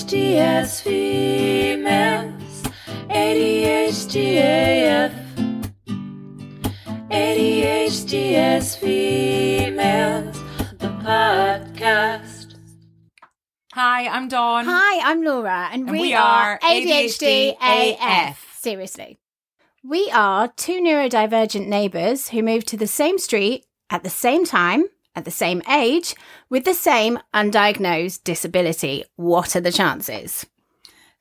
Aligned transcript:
ADHD 0.00 0.80
females, 0.82 2.62
ADHD 3.10 4.38
AF. 4.40 5.12
ADHD 7.10 8.78
females, 8.78 10.36
the 10.78 10.88
podcast. 11.04 12.54
Hi, 13.74 14.08
I'm 14.08 14.28
Dawn. 14.28 14.64
Hi, 14.64 15.10
I'm 15.10 15.22
Laura, 15.22 15.68
and, 15.70 15.82
And 15.82 15.90
we, 15.90 16.00
we 16.00 16.14
are 16.14 16.52
are 16.52 16.58
ADHD, 16.60 17.58
ADHD 17.58 17.96
AF. 18.00 18.56
Seriously. 18.58 19.18
We 19.84 20.10
are 20.12 20.48
two 20.48 20.80
neurodivergent 20.80 21.66
neighbours 21.66 22.30
who 22.30 22.42
moved 22.42 22.68
to 22.68 22.78
the 22.78 22.86
same 22.86 23.18
street 23.18 23.66
at 23.90 24.02
the 24.02 24.10
same 24.10 24.46
time, 24.46 24.86
at 25.14 25.24
the 25.24 25.30
same 25.30 25.62
age, 25.68 26.14
with 26.48 26.64
the 26.64 26.74
same 26.74 27.18
undiagnosed 27.34 28.24
disability. 28.24 29.04
What 29.16 29.56
are 29.56 29.60
the 29.60 29.72
chances? 29.72 30.46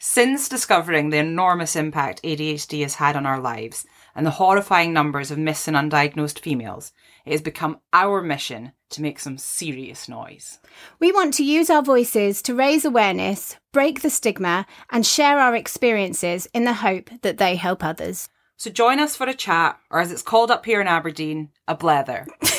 Since 0.02 0.48
discovering 0.48 1.10
the 1.10 1.18
enormous 1.18 1.76
impact 1.76 2.24
ADHD 2.24 2.84
has 2.84 2.96
had 2.96 3.18
on 3.18 3.26
our 3.26 3.40
lives 3.40 3.86
and 4.16 4.26
the 4.26 4.32
horrifying 4.32 4.94
numbers 4.94 5.30
of 5.30 5.38
missing 5.38 5.74
undiagnosed 5.74 6.40
females, 6.40 6.94
it 7.26 7.32
has 7.32 7.42
become 7.42 7.80
our 7.92 8.22
mission 8.22 8.72
to 8.92 9.02
make 9.02 9.20
some 9.20 9.38
serious 9.38 10.08
noise. 10.08 10.60
We 11.00 11.12
want 11.12 11.34
to 11.36 11.44
use 11.44 11.70
our 11.70 11.84
voices 11.84 12.42
to 12.44 12.56
raise 12.56 12.86
awareness, 12.86 13.58
break 13.74 14.02
the 14.02 14.10
stigma, 14.10 14.66
and 14.90 15.06
share 15.06 15.38
our 15.38 15.56
experiences 15.56 16.48
in 16.54 16.64
the 16.64 16.76
hope 16.76 17.10
that 17.22 17.38
they 17.38 17.58
help 17.58 17.84
others. 17.84 18.30
So 18.56 18.70
join 18.70 19.00
us 19.00 19.16
for 19.16 19.28
a 19.28 19.34
chat, 19.34 19.80
or 19.92 20.00
as 20.00 20.12
it's 20.12 20.22
called 20.22 20.50
up 20.50 20.66
here 20.66 20.82
in 20.82 20.88
Aberdeen, 20.88 21.50
a 21.68 21.76
blether. 21.76 22.26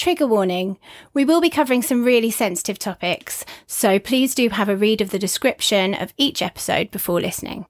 Trigger 0.00 0.26
warning 0.26 0.78
we 1.12 1.26
will 1.26 1.42
be 1.42 1.50
covering 1.50 1.82
some 1.82 2.04
really 2.04 2.30
sensitive 2.30 2.78
topics, 2.78 3.44
so 3.66 3.98
please 3.98 4.34
do 4.34 4.48
have 4.48 4.70
a 4.70 4.74
read 4.74 5.02
of 5.02 5.10
the 5.10 5.18
description 5.18 5.92
of 5.92 6.14
each 6.16 6.40
episode 6.40 6.90
before 6.90 7.20
listening. 7.20 7.66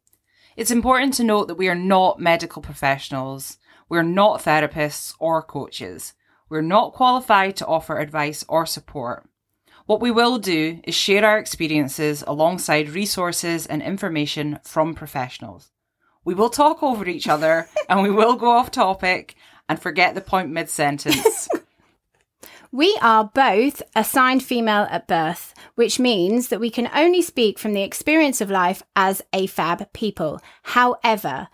It's 0.57 0.71
important 0.71 1.15
to 1.15 1.25
note 1.25 1.49
that 1.49 1.57
we 1.57 1.69
are 1.69 1.75
not 1.75 2.21
medical 2.21 2.63
professionals. 2.63 3.59
We're 3.89 4.05
not 4.05 4.43
therapists 4.43 5.13
or 5.19 5.43
coaches. 5.43 6.15
We're 6.49 6.61
not 6.61 6.93
qualified 6.93 7.57
to 7.57 7.67
offer 7.67 7.99
advice 7.99 8.45
or 8.49 8.65
support. 8.65 9.29
What 9.87 10.01
we 10.01 10.13
will 10.13 10.39
do 10.39 10.79
is 10.85 10.95
share 10.95 11.25
our 11.25 11.37
experiences 11.37 12.23
alongside 12.29 12.91
resources 12.91 13.67
and 13.67 13.83
information 13.83 14.61
from 14.63 14.95
professionals. 14.95 15.73
We 16.25 16.35
will 16.35 16.51
talk 16.51 16.81
over 16.81 17.09
each 17.09 17.27
other 17.27 17.67
and 17.89 18.03
we 18.03 18.11
will 18.13 18.37
go 18.37 18.51
off 18.51 18.71
topic 18.71 19.35
and 19.69 19.83
forget 19.83 20.15
the 20.15 20.21
point 20.21 20.49
mid 20.49 20.71
sentence. 20.71 21.49
We 22.73 22.97
are 23.03 23.25
both 23.25 23.83
assigned 23.97 24.45
female 24.45 24.87
at 24.91 25.09
birth, 25.09 25.55
which 25.75 25.99
means 25.99 26.49
that 26.49 26.61
we 26.61 26.71
can 26.71 26.89
only 26.95 27.21
speak 27.21 27.59
from 27.59 27.73
the 27.73 27.83
experience 27.83 28.41
of 28.41 28.49
life 28.49 28.81
as 28.95 29.23
AFAB 29.33 29.93
people. 29.93 30.41
However, 30.63 31.49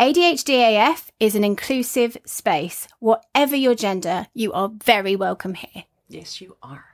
ADHDAF 0.00 1.08
is 1.18 1.34
an 1.34 1.42
inclusive 1.42 2.16
space. 2.24 2.86
Whatever 3.00 3.56
your 3.56 3.74
gender, 3.74 4.28
you 4.32 4.52
are 4.52 4.70
very 4.84 5.16
welcome 5.16 5.54
here. 5.54 5.84
yes, 6.08 6.40
you 6.40 6.56
are. 6.62 6.84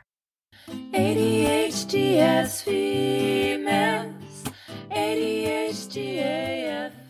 ADHD 0.69 2.49
females, 2.63 4.45
ADHD 4.91 6.87
AF. 6.87 7.06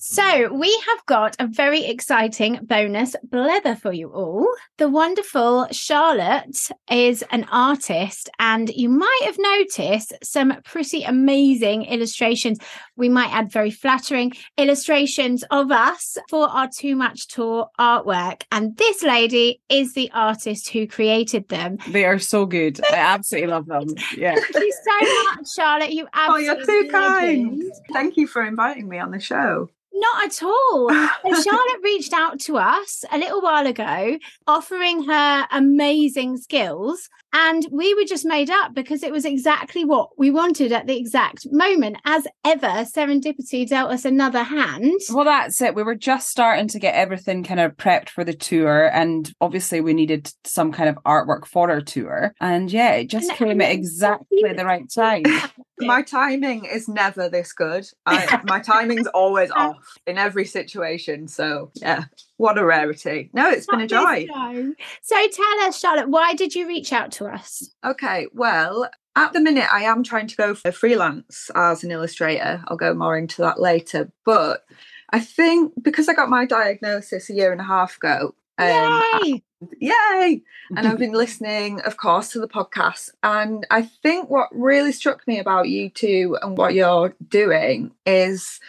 So, 0.00 0.52
we 0.52 0.70
have 0.86 1.04
got 1.06 1.34
a 1.40 1.48
very 1.48 1.84
exciting 1.84 2.60
bonus 2.62 3.16
blether 3.28 3.76
for 3.76 3.92
you 3.92 4.10
all. 4.10 4.46
The 4.76 4.88
wonderful 4.88 5.66
Charlotte 5.72 6.68
is 6.88 7.24
an 7.32 7.44
artist, 7.50 8.30
and 8.38 8.68
you 8.68 8.88
might 8.90 9.20
have 9.24 9.36
noticed 9.38 10.12
some 10.22 10.54
pretty 10.64 11.02
amazing 11.02 11.82
illustrations. 11.86 12.58
We 12.94 13.08
might 13.08 13.32
add 13.32 13.50
very 13.50 13.72
flattering 13.72 14.34
illustrations 14.56 15.42
of 15.50 15.72
us 15.72 16.16
for 16.30 16.48
our 16.48 16.68
Too 16.68 16.94
Much 16.94 17.26
Tour 17.26 17.68
artwork. 17.80 18.42
And 18.52 18.76
this 18.76 19.02
lady 19.02 19.60
is 19.68 19.94
the 19.94 20.12
artist 20.14 20.68
who 20.68 20.86
created 20.86 21.48
them. 21.48 21.78
They 21.88 22.04
are 22.04 22.20
so 22.20 22.46
good. 22.46 22.80
I 22.92 22.96
absolutely 22.98 23.50
love 23.50 23.66
them. 23.66 23.88
Yeah. 24.16 24.36
Thank 24.36 24.64
you 24.64 24.72
so 24.84 25.24
much, 25.24 25.52
Charlotte. 25.52 25.92
You 25.92 26.06
Oh, 26.14 26.36
you're 26.36 26.64
too 26.64 26.88
kind. 26.90 27.64
Thank 27.92 28.16
you 28.16 28.28
for 28.28 28.44
inviting 28.44 28.88
me 28.88 28.98
on 29.00 29.10
the 29.10 29.18
show. 29.18 29.68
Not 30.00 30.24
at 30.26 30.42
all. 30.42 30.88
So 30.90 31.42
Charlotte 31.42 31.80
reached 31.82 32.12
out 32.12 32.38
to 32.40 32.56
us 32.56 33.04
a 33.10 33.18
little 33.18 33.40
while 33.40 33.66
ago, 33.66 34.18
offering 34.46 35.04
her 35.04 35.46
amazing 35.50 36.36
skills. 36.36 37.08
And 37.32 37.66
we 37.70 37.92
were 37.94 38.04
just 38.04 38.24
made 38.24 38.48
up 38.48 38.74
because 38.74 39.02
it 39.02 39.12
was 39.12 39.26
exactly 39.26 39.84
what 39.84 40.10
we 40.16 40.30
wanted 40.30 40.72
at 40.72 40.86
the 40.86 40.96
exact 40.96 41.46
moment. 41.50 41.98
As 42.06 42.26
ever, 42.44 42.84
serendipity 42.84 43.68
dealt 43.68 43.90
us 43.90 44.06
another 44.06 44.42
hand. 44.44 44.98
Well, 45.12 45.26
that's 45.26 45.60
it. 45.60 45.74
We 45.74 45.82
were 45.82 45.94
just 45.94 46.30
starting 46.30 46.68
to 46.68 46.78
get 46.78 46.94
everything 46.94 47.44
kind 47.44 47.60
of 47.60 47.76
prepped 47.76 48.08
for 48.08 48.24
the 48.24 48.32
tour, 48.32 48.88
and 48.94 49.30
obviously 49.42 49.82
we 49.82 49.92
needed 49.92 50.32
some 50.44 50.72
kind 50.72 50.88
of 50.88 50.96
artwork 51.04 51.44
for 51.46 51.70
our 51.70 51.82
tour. 51.82 52.32
And 52.40 52.72
yeah, 52.72 52.92
it 52.94 53.10
just 53.10 53.28
And- 53.28 53.38
came 53.38 53.60
at 53.60 53.72
exactly 53.72 54.52
the 54.54 54.64
right 54.64 54.88
time. 54.90 55.24
My 55.80 56.02
timing 56.02 56.64
is 56.64 56.88
never 56.88 57.28
this 57.28 57.52
good. 57.52 57.86
I, 58.06 58.40
my 58.44 58.60
timing's 58.60 59.06
always 59.08 59.50
off 59.50 59.98
in 60.06 60.18
every 60.18 60.44
situation. 60.44 61.28
So 61.28 61.70
yeah, 61.74 62.04
what 62.36 62.58
a 62.58 62.64
rarity. 62.64 63.30
No, 63.32 63.48
it's 63.50 63.66
been 63.66 63.80
a 63.80 63.86
joy. 63.86 64.26
So, 64.32 64.74
so 65.02 65.28
tell 65.28 65.68
us, 65.68 65.78
Charlotte, 65.78 66.08
why 66.08 66.34
did 66.34 66.54
you 66.54 66.66
reach 66.66 66.92
out 66.92 67.12
to 67.12 67.26
us? 67.26 67.70
Okay, 67.84 68.26
well, 68.32 68.88
at 69.16 69.32
the 69.32 69.40
minute 69.40 69.66
I 69.72 69.82
am 69.82 70.02
trying 70.02 70.28
to 70.28 70.36
go 70.36 70.54
for 70.54 70.72
freelance 70.72 71.50
as 71.54 71.84
an 71.84 71.90
illustrator. 71.90 72.62
I'll 72.68 72.76
go 72.76 72.94
more 72.94 73.16
into 73.16 73.42
that 73.42 73.60
later. 73.60 74.12
But 74.24 74.64
I 75.10 75.20
think 75.20 75.72
because 75.82 76.08
I 76.08 76.14
got 76.14 76.28
my 76.28 76.44
diagnosis 76.44 77.30
a 77.30 77.34
year 77.34 77.52
and 77.52 77.60
a 77.60 77.64
half 77.64 77.96
ago, 77.96 78.34
um, 78.58 79.02
Yay! 79.22 79.42
Yay! 79.78 80.42
And 80.76 80.86
i've 80.86 80.98
been 81.06 81.12
listening 81.12 81.80
of 81.80 81.96
course 81.96 82.30
to 82.30 82.40
the 82.40 82.48
podcast 82.48 83.10
and 83.22 83.66
i 83.70 83.82
think 83.82 84.30
what 84.30 84.48
really 84.52 84.92
struck 84.92 85.26
me 85.26 85.38
about 85.38 85.68
you 85.68 85.90
two 85.90 86.36
and 86.42 86.56
what 86.56 86.74
you're 86.74 87.14
doing 87.28 87.92
is 88.06 88.60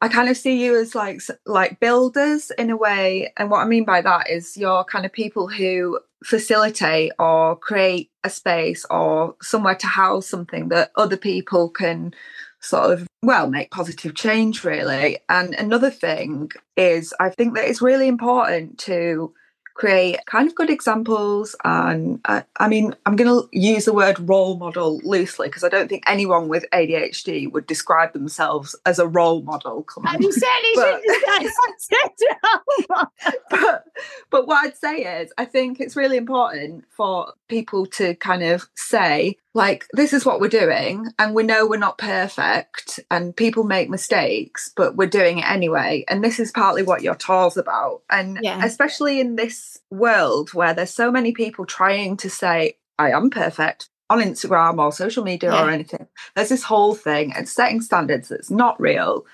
i 0.00 0.08
kind 0.08 0.28
of 0.28 0.36
see 0.36 0.62
you 0.62 0.78
as 0.78 0.94
like 0.94 1.20
like 1.46 1.80
builders 1.80 2.50
in 2.58 2.70
a 2.70 2.76
way 2.76 3.32
and 3.36 3.50
what 3.50 3.60
i 3.60 3.64
mean 3.64 3.84
by 3.84 4.00
that 4.00 4.30
is 4.30 4.56
you're 4.56 4.84
kind 4.84 5.04
of 5.04 5.12
people 5.12 5.48
who 5.48 5.98
facilitate 6.24 7.12
or 7.18 7.56
create 7.56 8.10
a 8.24 8.30
space 8.30 8.84
or 8.90 9.36
somewhere 9.40 9.76
to 9.76 9.86
house 9.86 10.28
something 10.28 10.68
that 10.68 10.90
other 10.96 11.16
people 11.16 11.68
can 11.68 12.12
sort 12.60 12.92
of 12.92 13.06
well 13.22 13.48
make 13.48 13.70
positive 13.70 14.14
change 14.14 14.64
really. 14.64 15.18
And 15.28 15.54
another 15.54 15.90
thing 15.90 16.50
is 16.76 17.14
i 17.20 17.30
think 17.30 17.54
that 17.54 17.68
it's 17.68 17.82
really 17.82 18.08
important 18.08 18.78
to 18.78 19.32
create 19.78 20.18
kind 20.26 20.48
of 20.48 20.54
good 20.56 20.70
examples 20.70 21.54
and 21.64 22.20
uh, 22.24 22.42
i 22.56 22.68
mean 22.68 22.94
i'm 23.06 23.14
going 23.14 23.30
to 23.30 23.48
use 23.52 23.84
the 23.84 23.92
word 23.92 24.16
role 24.28 24.56
model 24.56 25.00
loosely 25.04 25.46
because 25.46 25.62
i 25.62 25.68
don't 25.68 25.88
think 25.88 26.02
anyone 26.06 26.48
with 26.48 26.64
adhd 26.72 27.52
would 27.52 27.66
describe 27.66 28.12
themselves 28.12 28.74
as 28.84 28.98
a 28.98 29.06
role 29.06 29.40
model 29.42 29.84
come 29.84 30.04
on. 30.06 30.20
You 30.20 30.32
certainly 30.32 30.72
But- 30.74 31.00
shouldn't 31.02 31.48
but, 33.50 33.84
but 34.30 34.46
what 34.46 34.66
I'd 34.66 34.76
say 34.76 35.22
is, 35.22 35.32
I 35.38 35.44
think 35.44 35.80
it's 35.80 35.96
really 35.96 36.16
important 36.16 36.84
for 36.90 37.32
people 37.48 37.86
to 37.86 38.14
kind 38.14 38.42
of 38.42 38.68
say, 38.74 39.36
like, 39.58 39.86
this 39.92 40.12
is 40.12 40.24
what 40.24 40.40
we're 40.40 40.48
doing, 40.48 41.06
and 41.18 41.34
we 41.34 41.42
know 41.42 41.66
we're 41.66 41.76
not 41.78 41.98
perfect, 41.98 43.00
and 43.10 43.36
people 43.36 43.64
make 43.64 43.90
mistakes, 43.90 44.72
but 44.76 44.96
we're 44.96 45.08
doing 45.08 45.38
it 45.40 45.50
anyway. 45.50 46.04
And 46.08 46.24
this 46.24 46.40
is 46.40 46.50
partly 46.52 46.82
what 46.82 47.02
your 47.02 47.14
tour's 47.14 47.56
about. 47.58 48.02
And 48.08 48.38
Yeah. 48.42 48.64
especially 48.64 49.20
in 49.20 49.36
this 49.36 49.78
world 49.90 50.54
where 50.54 50.72
there's 50.72 50.94
so 50.94 51.10
many 51.10 51.32
people 51.32 51.66
trying 51.66 52.16
to 52.18 52.30
say, 52.30 52.78
I 52.98 53.10
am 53.10 53.28
perfect 53.30 53.90
on 54.10 54.20
Instagram 54.20 54.78
or 54.78 54.90
social 54.90 55.22
media 55.22 55.52
or 55.52 55.68
anything, 55.70 56.06
there's 56.34 56.48
this 56.48 56.62
whole 56.62 56.94
thing 56.94 57.34
and 57.34 57.46
setting 57.48 57.82
standards 57.82 58.28
that's 58.30 58.50
not 58.50 58.80
real. 58.80 59.26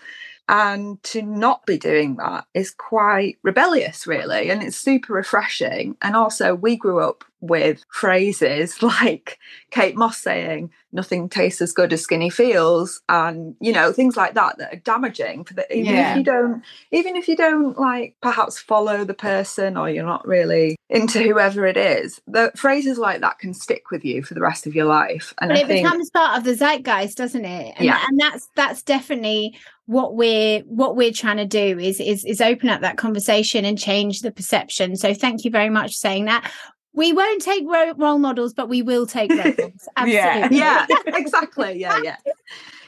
And 0.49 1.02
to 1.05 1.23
not 1.23 1.64
be 1.64 1.79
doing 1.79 2.17
that 2.17 2.44
is 2.52 2.70
quite 2.70 3.38
rebellious, 3.43 4.06
really. 4.06 4.50
And 4.50 4.62
it's 4.62 4.76
super 4.76 5.14
refreshing. 5.14 5.96
And 6.02 6.14
also, 6.14 6.55
we 6.55 6.76
grew 6.76 7.00
up 7.00 7.25
with 7.41 7.82
phrases 7.91 8.82
like 8.82 9.38
Kate 9.70 9.96
Moss 9.96 10.19
saying, 10.19 10.70
nothing 10.93 11.29
tastes 11.29 11.61
as 11.61 11.73
good 11.73 11.93
as 11.93 12.02
skinny 12.02 12.31
feels, 12.31 13.00
and, 13.08 13.56
you 13.61 13.73
know, 13.73 13.93
things 13.93 14.17
like 14.17 14.35
that 14.35 14.58
that 14.58 14.73
are 14.73 14.76
damaging 14.81 15.44
for 15.44 15.55
the, 15.55 15.76
even 15.76 15.94
Yeah. 15.94 16.12
if 16.12 16.19
you 16.19 16.25
don't, 16.25 16.62
even 16.93 17.17
if 17.17 17.26
you 17.26 17.37
don't 17.37 17.79
like 17.79 18.17
perhaps 18.23 18.58
follow 18.58 19.05
the 19.05 19.12
person 19.14 19.76
or 19.76 19.91
you're 19.91 20.06
not 20.06 20.26
really 20.26 20.76
into 20.88 21.20
whoever 21.23 21.67
it 21.67 21.76
is, 21.76 22.20
the 22.29 22.52
phrases 22.55 22.96
like 22.99 23.20
that 23.23 23.38
can 23.41 23.52
stick 23.55 23.91
with 23.91 24.05
you 24.05 24.23
for 24.23 24.35
the 24.35 24.41
rest 24.41 24.67
of 24.67 24.75
your 24.75 24.85
life. 24.87 25.35
And 25.41 25.49
but 25.49 25.58
I 25.58 25.62
it 25.62 25.67
think, 25.67 25.85
becomes 25.87 26.11
part 26.11 26.38
of 26.38 26.44
the 26.44 26.55
zeitgeist 26.55 27.17
doesn't 27.17 27.44
it 27.44 27.75
and, 27.76 27.85
Yeah. 27.85 28.00
and 28.08 28.19
that's 28.20 28.49
that's 28.55 28.82
definitely 28.82 29.58
what 29.86 30.14
we're 30.16 30.60
what 30.60 30.96
we're 30.96 31.12
trying 31.12 31.36
to 31.36 31.44
do 31.46 31.78
is 31.78 32.00
is 32.00 32.25
is 32.25 32.40
open 32.40 32.69
up 32.69 32.81
that 32.81 32.96
conversation 32.96 33.64
and 33.64 33.78
change 33.78 34.20
the 34.20 34.32
perception 34.32 34.96
so 34.96 35.12
thank 35.12 35.44
you 35.44 35.50
very 35.50 35.69
much 35.70 35.90
for 35.90 35.96
saying 35.98 36.25
that 36.25 36.50
We 36.94 37.12
won't 37.12 37.42
take 37.42 37.64
ro- 37.66 37.92
role 37.96 38.19
models, 38.19 38.54
but 38.54 38.69
we 38.69 38.81
will 38.81 39.04
take 39.06 39.31
rebels. 39.44 39.88
Yeah. 40.06 40.48
Yeah 40.50 40.86
exactly 41.06 41.78
yeah 41.81 41.98
yeah 42.02 42.16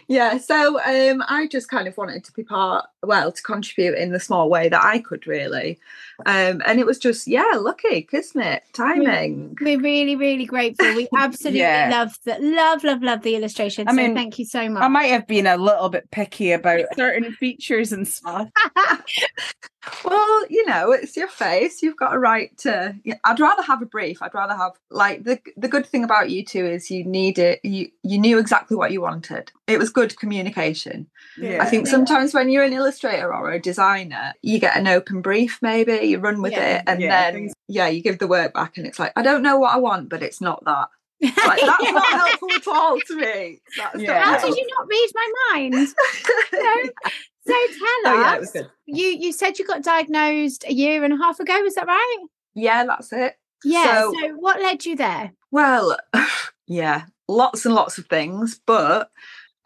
yeah 0.09 0.39
so 0.39 0.79
um 0.81 1.23
i 1.29 1.49
just 1.51 1.69
kind 1.69 1.89
of 1.89 1.97
wanted 1.97 2.23
to 2.25 2.33
be 2.33 2.45
part 2.45 2.87
well 3.07 3.33
to 3.33 3.43
contribute 3.43 3.97
in 3.97 4.13
the 4.13 4.21
small 4.21 4.49
way 4.51 4.69
that 4.69 4.85
i 4.85 4.99
could 4.99 5.27
really 5.27 5.79
um 6.27 6.63
and 6.67 6.79
it 6.81 6.87
was 6.87 6.99
just 6.99 7.27
yeah 7.27 7.53
lucky 7.57 8.03
kismet 8.03 8.63
timing 8.73 9.57
We're 9.61 9.81
really, 9.81 10.17
really 10.17 10.45
grateful. 10.47 10.87
We 10.95 11.09
absolutely 11.17 11.61
Yeah. 11.61 11.89
love 11.91 12.19
the 12.25 12.39
love, 12.41 12.85
love, 12.85 13.03
love 13.03 13.23
the 13.23 13.37
illustration. 13.37 13.87
I 13.87 13.93
so 13.93 13.97
mean, 13.97 14.15
thank 14.15 14.39
you 14.39 14.45
so 14.47 14.69
much. 14.69 14.83
I 14.83 14.89
might 14.89 15.07
have 15.07 15.27
been 15.27 15.47
a 15.47 15.57
little 15.59 15.89
bit 15.91 16.11
picky 16.11 16.53
about 16.53 16.87
certain 16.97 17.33
features 17.33 17.93
and 17.93 18.07
stuff. 18.09 18.49
well 20.05 20.45
you 20.51 20.67
know 20.67 20.91
it's 20.91 21.17
your 21.17 21.29
face 21.29 21.81
you've 21.81 21.97
got 21.97 22.13
a 22.13 22.19
right 22.19 22.57
to 22.59 22.93
i'd 23.23 23.39
rather 23.39 23.63
have 23.63 23.81
a 23.83 23.87
brief 23.87 24.21
i'd 24.21 24.35
rather 24.35 24.57
have 24.57 24.73
like 24.91 25.23
the 25.23 25.39
the 25.57 25.69
good 25.69 25.87
thing 25.87 26.03
about 26.03 26.29
you 26.29 26.45
two 26.45 26.67
is 26.67 26.91
you 26.91 27.05
need 27.05 27.39
it 27.39 27.61
you 27.63 27.89
you 28.03 28.19
knew 28.19 28.37
exactly 28.37 28.77
what 28.77 28.91
you 28.91 29.01
wanted 29.01 29.53
it 29.69 29.79
was 29.79 29.91
good 29.91 30.19
communication 30.19 31.07
Yeah. 31.39 31.63
I 31.63 31.67
think 31.67 31.87
sometimes 31.87 32.35
when 32.35 32.49
you're 32.49 32.65
an 32.65 32.73
illustrator 33.05 33.33
or 33.35 33.51
a 33.53 33.61
designer, 33.61 34.35
you 34.43 34.59
get 34.59 34.77
an 34.77 34.87
open 34.89 35.21
brief, 35.23 35.59
maybe 35.63 36.07
you 36.07 36.19
run 36.19 36.43
with 36.43 36.53
Yeah. 36.53 36.77
it, 36.79 36.83
and 36.87 37.01
Yeah, 37.01 37.31
then 37.31 37.35
things- 37.35 37.55
yeah, 37.69 37.89
you 37.89 38.03
give 38.03 38.19
the 38.19 38.27
work 38.27 38.55
back, 38.55 38.77
and 38.79 38.87
it's 38.87 38.99
like 38.99 39.13
I 39.17 39.23
don't 39.23 39.43
know 39.43 39.59
what 39.59 39.75
I 39.75 39.79
want, 39.79 40.09
but 40.09 40.23
it's 40.23 40.41
not 40.41 40.65
that. 40.65 40.89
Like 41.23 41.33
that's 41.61 41.93
not 41.93 42.07
helpful 42.07 42.53
at 42.53 42.67
all 42.69 42.99
to 43.01 43.17
me. 43.17 43.61
That's 43.77 44.01
Yeah. 44.01 44.23
How 44.23 44.39
did 44.47 44.57
you 44.57 44.67
not 44.77 44.87
read 44.89 45.09
my 45.15 45.33
mind? 45.53 45.75
helpful. 45.75 46.91
So 47.49 47.53
tell 47.53 47.63
oh 48.07 48.09
us. 48.09 48.17
yeah, 48.17 48.35
it 48.35 48.41
was 48.41 48.51
good. 48.51 48.71
You 48.87 49.07
you 49.07 49.31
said 49.33 49.57
you 49.61 49.65
got 49.65 49.81
diagnosed 49.85 50.65
a 50.67 50.73
year 50.73 51.05
and 51.05 51.13
a 51.13 51.17
half 51.17 51.39
ago. 51.39 51.55
Is 51.65 51.77
that 51.77 51.87
right? 51.87 52.17
Yeah, 52.57 52.85
that's 52.87 53.13
it. 53.13 53.35
Yeah. 53.63 54.01
So, 54.01 54.13
So- 54.21 54.29
what 54.35 54.61
led 54.61 54.85
you 54.85 54.97
there? 54.97 55.31
Well, 55.53 55.97
yeah, 56.67 57.03
lots 57.29 57.65
and 57.65 57.73
lots 57.77 57.99
of 57.99 58.07
things, 58.07 58.61
but 58.67 59.11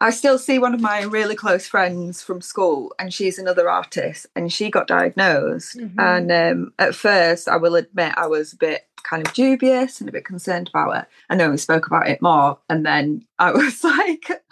I 0.01 0.09
still 0.09 0.39
see 0.39 0.57
one 0.57 0.73
of 0.73 0.81
my 0.81 1.03
really 1.03 1.35
close 1.35 1.67
friends 1.67 2.23
from 2.23 2.41
school, 2.41 2.91
and 2.97 3.13
she's 3.13 3.37
another 3.37 3.69
artist, 3.69 4.25
and 4.35 4.51
she 4.51 4.71
got 4.71 4.87
diagnosed. 4.87 5.77
Mhm. 5.77 5.93
And 5.99 6.31
um, 6.31 6.73
at 6.79 6.95
first, 6.95 7.47
I 7.47 7.57
will 7.57 7.75
admit, 7.75 8.15
I 8.17 8.25
was 8.25 8.51
a 8.51 8.57
bit 8.57 8.87
kind 9.03 9.25
of 9.25 9.31
dubious 9.33 9.99
and 9.99 10.09
a 10.09 10.11
bit 10.11 10.25
concerned 10.25 10.69
about 10.73 10.97
it. 10.97 11.05
I 11.29 11.35
know 11.35 11.51
we 11.51 11.57
spoke 11.57 11.85
about 11.85 12.09
it 12.09 12.19
more, 12.19 12.57
and 12.67 12.83
then 12.83 13.25
I 13.37 13.51
was 13.61 13.83
like, 13.83 14.43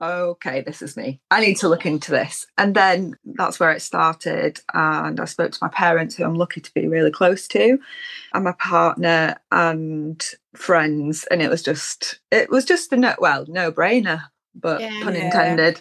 okay, 0.00 0.60
this 0.60 0.80
is 0.80 0.96
me. 0.96 1.20
I 1.28 1.40
need 1.40 1.56
to 1.56 1.68
look 1.68 1.86
into 1.86 2.12
this. 2.12 2.46
And 2.56 2.76
then 2.76 3.16
that's 3.24 3.58
where 3.58 3.72
it 3.72 3.82
started. 3.82 4.60
And 4.74 5.18
I 5.18 5.24
spoke 5.24 5.50
to 5.52 5.58
my 5.60 5.68
parents, 5.68 6.14
who 6.14 6.24
I'm 6.24 6.34
lucky 6.34 6.60
to 6.60 6.74
be 6.74 6.86
really 6.86 7.10
close 7.10 7.48
to, 7.48 7.78
and 8.32 8.44
my 8.44 8.52
partner 8.52 9.36
and 9.50 10.24
friends. 10.54 11.24
And 11.32 11.42
it 11.42 11.50
was 11.50 11.62
just, 11.62 12.20
it 12.30 12.48
was 12.50 12.64
just 12.64 12.92
a 12.92 12.96
no, 12.96 13.14
well, 13.18 13.44
no 13.48 13.72
brainer, 13.72 14.24
but 14.54 14.80
Yeah. 14.80 15.00
pun 15.02 15.16
intended. 15.16 15.80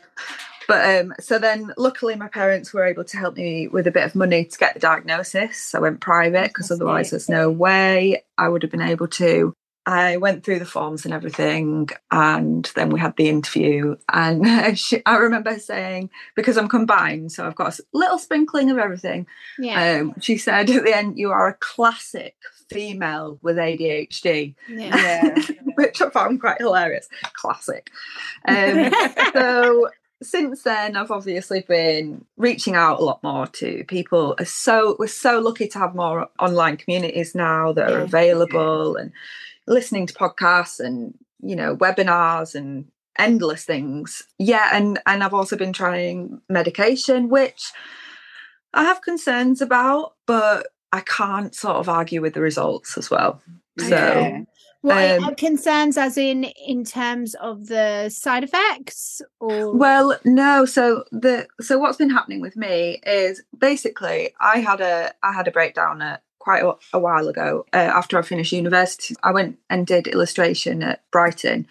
But 0.68 1.00
um, 1.02 1.14
so 1.20 1.40
then, 1.40 1.74
luckily, 1.78 2.16
my 2.16 2.28
parents 2.30 2.74
were 2.74 2.86
able 2.86 3.04
to 3.04 3.18
help 3.18 3.36
me 3.36 3.68
with 3.68 3.86
a 3.86 3.92
bit 3.92 4.06
of 4.06 4.16
money 4.16 4.46
to 4.46 4.58
get 4.58 4.74
the 4.74 4.80
diagnosis. 4.80 5.76
I 5.76 5.80
went 5.80 6.00
private 6.00 6.48
because 6.48 6.72
otherwise, 6.72 7.10
there's 7.10 7.28
no 7.30 7.50
way 7.50 8.24
I 8.38 8.48
would 8.48 8.64
have 8.64 8.72
been 8.72 8.82
able 8.82 9.08
to. 9.10 9.54
I 9.86 10.16
went 10.16 10.46
through 10.46 10.60
the 10.60 10.66
forms 10.66 11.04
and 11.04 11.14
everything, 11.14 11.90
and 12.10 12.72
then 12.76 12.90
we 12.90 13.02
had 13.02 13.18
the 13.18 13.28
interview. 13.28 13.98
And 14.12 14.80
she, 14.80 15.02
I 15.06 15.18
remember 15.18 15.60
saying, 15.60 16.10
because 16.38 16.58
I'm 16.58 16.70
combined, 16.70 17.34
so 17.34 17.46
I've 17.46 17.56
got 17.56 17.78
a 17.78 17.84
little 17.94 18.18
sprinkling 18.18 18.72
of 18.72 18.78
everything. 18.78 19.28
Yeah. 19.60 20.00
Um, 20.00 20.14
she 20.22 20.38
said 20.38 20.70
at 20.70 20.84
the 20.86 20.96
end, 20.96 21.18
"You 21.18 21.32
are 21.32 21.50
a 21.50 21.56
classic 21.56 22.36
female 22.70 23.40
with 23.42 23.58
ADHD," 23.58 24.56
yeah. 24.70 25.36
Which 25.76 26.02
I 26.02 26.10
found 26.10 26.40
quite 26.40 26.60
hilarious. 26.60 27.08
Classic. 27.34 27.90
Um, 28.48 28.92
so 29.34 29.90
since 30.22 30.64
then 30.64 30.96
i've 30.96 31.12
obviously 31.12 31.66
been 31.68 32.24
reaching 32.38 32.76
out 32.76 32.98
a 33.02 33.04
lot 33.04 33.22
more 33.24 33.46
to 33.46 33.84
people 33.90 34.34
Are 34.40 34.46
so 34.46 34.96
we're 34.98 35.08
so 35.08 35.40
lucky 35.40 35.68
to 35.68 35.80
have 35.80 35.96
more 35.96 36.30
online 36.40 36.78
communities 36.78 37.36
now 37.36 37.74
that 37.74 37.92
are 37.92 37.98
Yeah. 37.98 38.04
available 38.06 38.96
and 38.96 39.12
listening 39.68 40.06
to 40.08 40.14
podcasts 40.14 40.80
and 40.80 41.14
you 41.42 41.58
know 41.58 41.76
webinars 41.76 42.56
and 42.56 42.86
endless 43.20 43.66
things 43.66 44.24
yeah 44.40 44.70
and 44.72 44.98
and 45.06 45.26
i've 45.26 45.34
also 45.34 45.58
been 45.58 45.74
trying 45.74 46.40
medication 46.48 47.28
which 47.28 47.74
i 48.74 48.84
have 48.84 49.02
concerns 49.02 49.62
about 49.62 50.14
but 50.26 50.68
i 50.94 51.02
can't 51.02 51.54
sort 51.54 51.76
of 51.76 51.90
argue 51.90 52.22
with 52.22 52.34
the 52.34 52.42
results 52.42 52.98
as 52.98 53.12
well 53.12 53.42
so. 53.78 54.46
What 54.82 55.12
Um, 55.12 55.36
concerns 55.36 55.98
as 55.98 56.18
in 56.18 56.44
in 56.44 56.84
terms 56.84 57.36
of 57.36 57.68
the 57.68 58.10
side 58.10 58.44
effects 58.44 59.22
or 59.40 59.74
Well, 59.74 60.20
no. 60.26 60.66
So 60.66 61.06
the 61.10 61.48
so 61.62 61.78
what's 61.78 61.98
been 61.98 62.10
happening 62.10 62.42
with 62.42 62.58
me 62.58 63.00
is 63.06 63.42
basically 63.58 64.34
I 64.42 64.60
had 64.60 64.82
a 64.82 65.14
I 65.24 65.32
had 65.32 65.48
a 65.48 65.52
breakdown 65.52 66.02
at 66.02 66.22
quite 66.38 66.64
a, 66.64 66.74
a 66.92 67.00
while 67.00 67.30
ago 67.30 67.66
uh, 67.72 67.78
after 67.78 68.20
I 68.20 68.24
finished 68.24 68.52
university. 68.52 69.16
I 69.24 69.32
went 69.32 69.58
and 69.70 69.88
did 69.88 70.06
illustration 70.06 70.84
at 70.84 71.02
Brighton, 71.12 71.66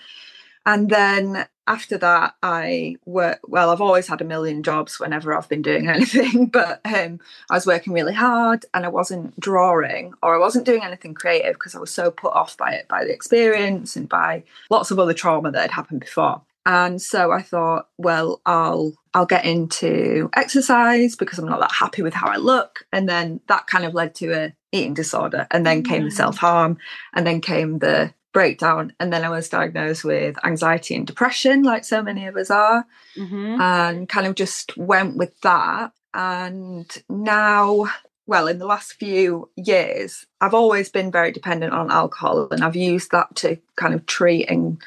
and 0.66 0.88
then 0.90 1.46
after 1.66 1.96
that 1.98 2.34
I 2.42 2.96
work. 3.06 3.38
Well, 3.46 3.70
I've 3.70 3.80
always 3.80 4.08
had 4.08 4.20
a 4.20 4.24
million 4.24 4.62
jobs 4.64 4.98
whenever 4.98 5.32
I've 5.32 5.48
been 5.48 5.62
doing 5.62 5.88
anything, 5.96 6.46
but 6.46 6.80
um, 6.84 7.20
I 7.50 7.54
was 7.54 7.66
working 7.66 7.92
really 7.92 8.14
hard 8.14 8.64
and 8.74 8.84
I 8.84 8.88
wasn't 8.88 9.38
drawing 9.38 10.12
or 10.22 10.34
I 10.34 10.38
wasn't 10.38 10.66
doing 10.66 10.82
anything 10.82 11.14
creative 11.14 11.54
because 11.54 11.74
I 11.76 11.78
was 11.78 11.92
so 11.92 12.10
put 12.10 12.32
off 12.32 12.56
by 12.56 12.72
it, 12.72 12.88
by 12.88 13.04
the 13.04 13.12
experience 13.12 13.94
and 13.96 14.08
by 14.08 14.42
lots 14.70 14.90
of 14.90 14.98
other 14.98 15.14
trauma 15.14 15.52
that 15.52 15.62
had 15.62 15.70
happened 15.70 16.00
before. 16.00 16.42
And 16.66 17.00
so 17.02 17.32
I 17.32 17.42
thought, 17.42 17.88
well, 17.98 18.40
I'll 18.46 18.92
I'll 19.14 19.26
get 19.26 19.44
into 19.44 20.30
exercise 20.34 21.16
because 21.16 21.38
I'm 21.38 21.48
not 21.48 21.60
that 21.60 21.72
happy 21.72 22.02
with 22.02 22.14
how 22.14 22.28
I 22.28 22.36
look. 22.36 22.86
And 22.92 23.08
then 23.08 23.40
that 23.48 23.66
kind 23.66 23.84
of 23.84 23.94
led 23.94 24.14
to 24.16 24.32
a 24.32 24.52
eating 24.72 24.94
disorder. 24.94 25.46
And 25.50 25.66
then 25.66 25.82
came 25.82 26.04
the 26.04 26.10
Mm. 26.10 26.14
self-harm 26.16 26.78
and 27.14 27.26
then 27.26 27.40
came 27.40 27.78
the 27.78 28.14
breakdown. 28.32 28.92
And 28.98 29.12
then 29.12 29.24
I 29.24 29.28
was 29.28 29.48
diagnosed 29.48 30.04
with 30.04 30.36
anxiety 30.44 30.94
and 30.94 31.06
depression, 31.06 31.62
like 31.62 31.84
so 31.84 32.02
many 32.02 32.26
of 32.26 32.36
us 32.36 32.50
are 32.50 32.86
Mhm. 33.16 33.60
and 33.60 34.08
kind 34.08 34.26
of 34.26 34.34
just 34.34 34.76
went 34.76 35.16
with 35.16 35.38
that. 35.42 35.92
And 36.14 36.90
now, 37.08 37.86
well, 38.26 38.46
in 38.48 38.58
the 38.58 38.66
last 38.66 38.94
few 38.94 39.50
years, 39.56 40.26
I've 40.40 40.54
always 40.54 40.88
been 40.90 41.10
very 41.10 41.32
dependent 41.32 41.72
on 41.72 41.90
alcohol, 41.90 42.48
and 42.50 42.62
I've 42.64 42.76
used 42.76 43.10
that 43.12 43.34
to 43.36 43.56
kind 43.76 43.94
of 43.94 44.06
treat 44.06 44.48
and 44.50 44.82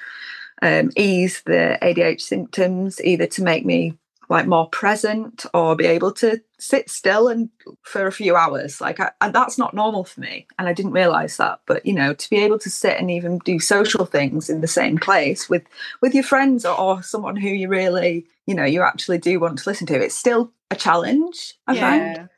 um, 0.62 0.90
ease 0.96 1.42
the 1.46 1.78
ADHD 1.82 2.22
symptoms, 2.22 3.02
either 3.04 3.28
to 3.28 3.44
make 3.44 3.66
me 3.66 3.94
like 4.30 4.48
more 4.48 4.70
present 4.70 5.46
or 5.54 5.76
be 5.76 5.86
able 5.86 6.12
to 6.12 6.42
sit 6.60 6.90
still 6.90 7.28
and 7.28 7.50
for 7.84 8.08
a 8.08 8.12
few 8.12 8.36
hours 8.36 8.82
like 8.82 9.00
I, 9.00 9.12
and 9.22 9.34
that's 9.34 9.58
not 9.58 9.74
normal 9.74 10.04
for 10.06 10.22
me 10.22 10.48
and 10.58 10.68
i 10.68 10.74
didn't 10.74 10.92
realize 10.94 11.38
that 11.38 11.60
but 11.66 11.86
you 11.86 11.94
know 11.94 12.14
to 12.14 12.30
be 12.30 12.38
able 12.38 12.60
to 12.60 12.70
sit 12.70 13.00
and 13.00 13.12
even 13.12 13.40
do 13.40 13.60
social 13.60 14.06
things 14.06 14.50
in 14.50 14.62
the 14.62 14.68
same 14.68 14.98
place 14.98 15.50
with 15.50 15.64
with 16.02 16.14
your 16.14 16.24
friends 16.24 16.66
or, 16.66 16.80
or 16.80 17.04
someone 17.04 17.36
who 17.36 17.50
you 17.50 17.68
really 17.68 18.26
you 18.46 18.56
know 18.56 18.66
you 18.66 18.82
actually 18.82 19.18
do 19.18 19.40
want 19.40 19.60
to 19.60 19.70
listen 19.70 19.88
to 19.88 20.02
it's 20.02 20.16
still 20.16 20.52
a 20.72 20.76
challenge 20.76 21.56
i 21.68 21.76
find 21.76 22.30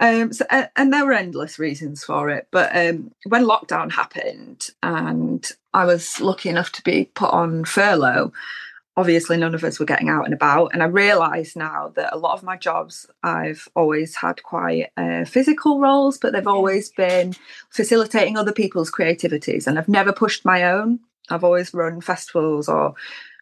um, 0.00 0.32
so, 0.32 0.44
a- 0.50 0.70
and 0.76 0.92
there 0.92 1.04
were 1.04 1.12
endless 1.12 1.58
reasons 1.58 2.02
for 2.02 2.30
it. 2.30 2.48
But 2.50 2.74
um, 2.74 3.12
when 3.26 3.44
lockdown 3.44 3.92
happened 3.92 4.68
and 4.82 5.46
I 5.74 5.84
was 5.84 6.20
lucky 6.20 6.48
enough 6.48 6.72
to 6.72 6.82
be 6.82 7.06
put 7.14 7.30
on 7.30 7.64
furlough, 7.64 8.32
obviously 9.00 9.38
none 9.38 9.54
of 9.54 9.64
us 9.64 9.80
were 9.80 9.86
getting 9.86 10.10
out 10.10 10.26
and 10.26 10.34
about. 10.34 10.74
And 10.74 10.82
I 10.82 10.86
realise 10.86 11.56
now 11.56 11.90
that 11.96 12.12
a 12.12 12.18
lot 12.18 12.34
of 12.34 12.42
my 12.42 12.58
jobs, 12.58 13.06
I've 13.22 13.66
always 13.74 14.14
had 14.14 14.42
quite 14.42 14.90
uh, 14.98 15.24
physical 15.24 15.80
roles, 15.80 16.18
but 16.18 16.34
they've 16.34 16.46
always 16.46 16.90
been 16.90 17.34
facilitating 17.70 18.36
other 18.36 18.52
people's 18.52 18.90
creativities. 18.90 19.66
And 19.66 19.78
I've 19.78 19.88
never 19.88 20.12
pushed 20.12 20.44
my 20.44 20.64
own. 20.64 21.00
I've 21.30 21.44
always 21.44 21.72
run 21.72 22.02
festivals 22.02 22.68
or 22.68 22.94